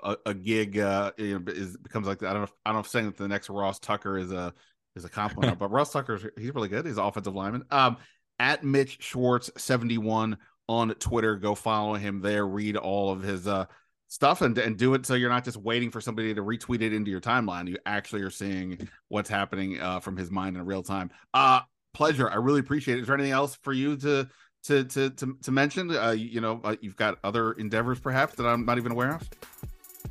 [0.03, 2.43] a, a gig, uh, you know, is becomes like I don't know.
[2.43, 4.53] If, I don't know if saying that the next Ross Tucker is a
[4.95, 6.85] is a compliment, but Ross Tucker he's really good.
[6.85, 7.63] He's offensive lineman.
[7.71, 7.97] Um,
[8.39, 10.37] at Mitch Schwartz seventy one
[10.67, 11.37] on Twitter.
[11.37, 12.45] Go follow him there.
[12.45, 13.65] Read all of his uh
[14.07, 16.93] stuff and, and do it so you're not just waiting for somebody to retweet it
[16.93, 17.67] into your timeline.
[17.67, 21.11] You actually are seeing what's happening uh, from his mind in real time.
[21.33, 21.61] Uh
[21.97, 22.29] pleasure.
[22.29, 23.01] I really appreciate it.
[23.01, 24.29] Is there anything else for you to
[24.65, 25.95] to to to, to mention?
[25.95, 29.27] Uh, you know, uh, you've got other endeavors perhaps that I'm not even aware of.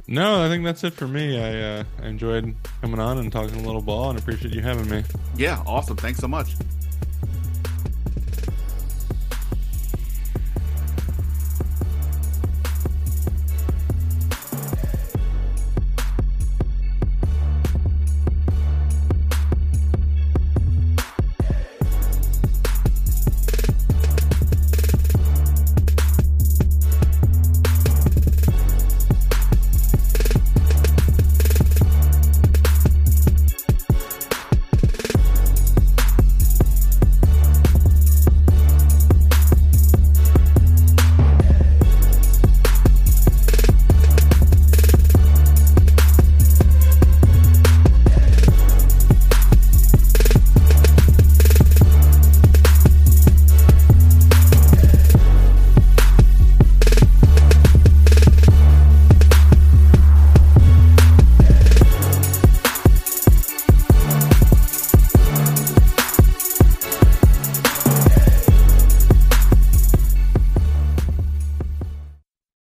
[0.08, 1.40] No, I think that's it for me.
[1.40, 5.04] I uh, enjoyed coming on and talking a little ball and appreciate you having me.
[5.36, 5.96] Yeah, awesome.
[5.96, 6.54] Thanks so much.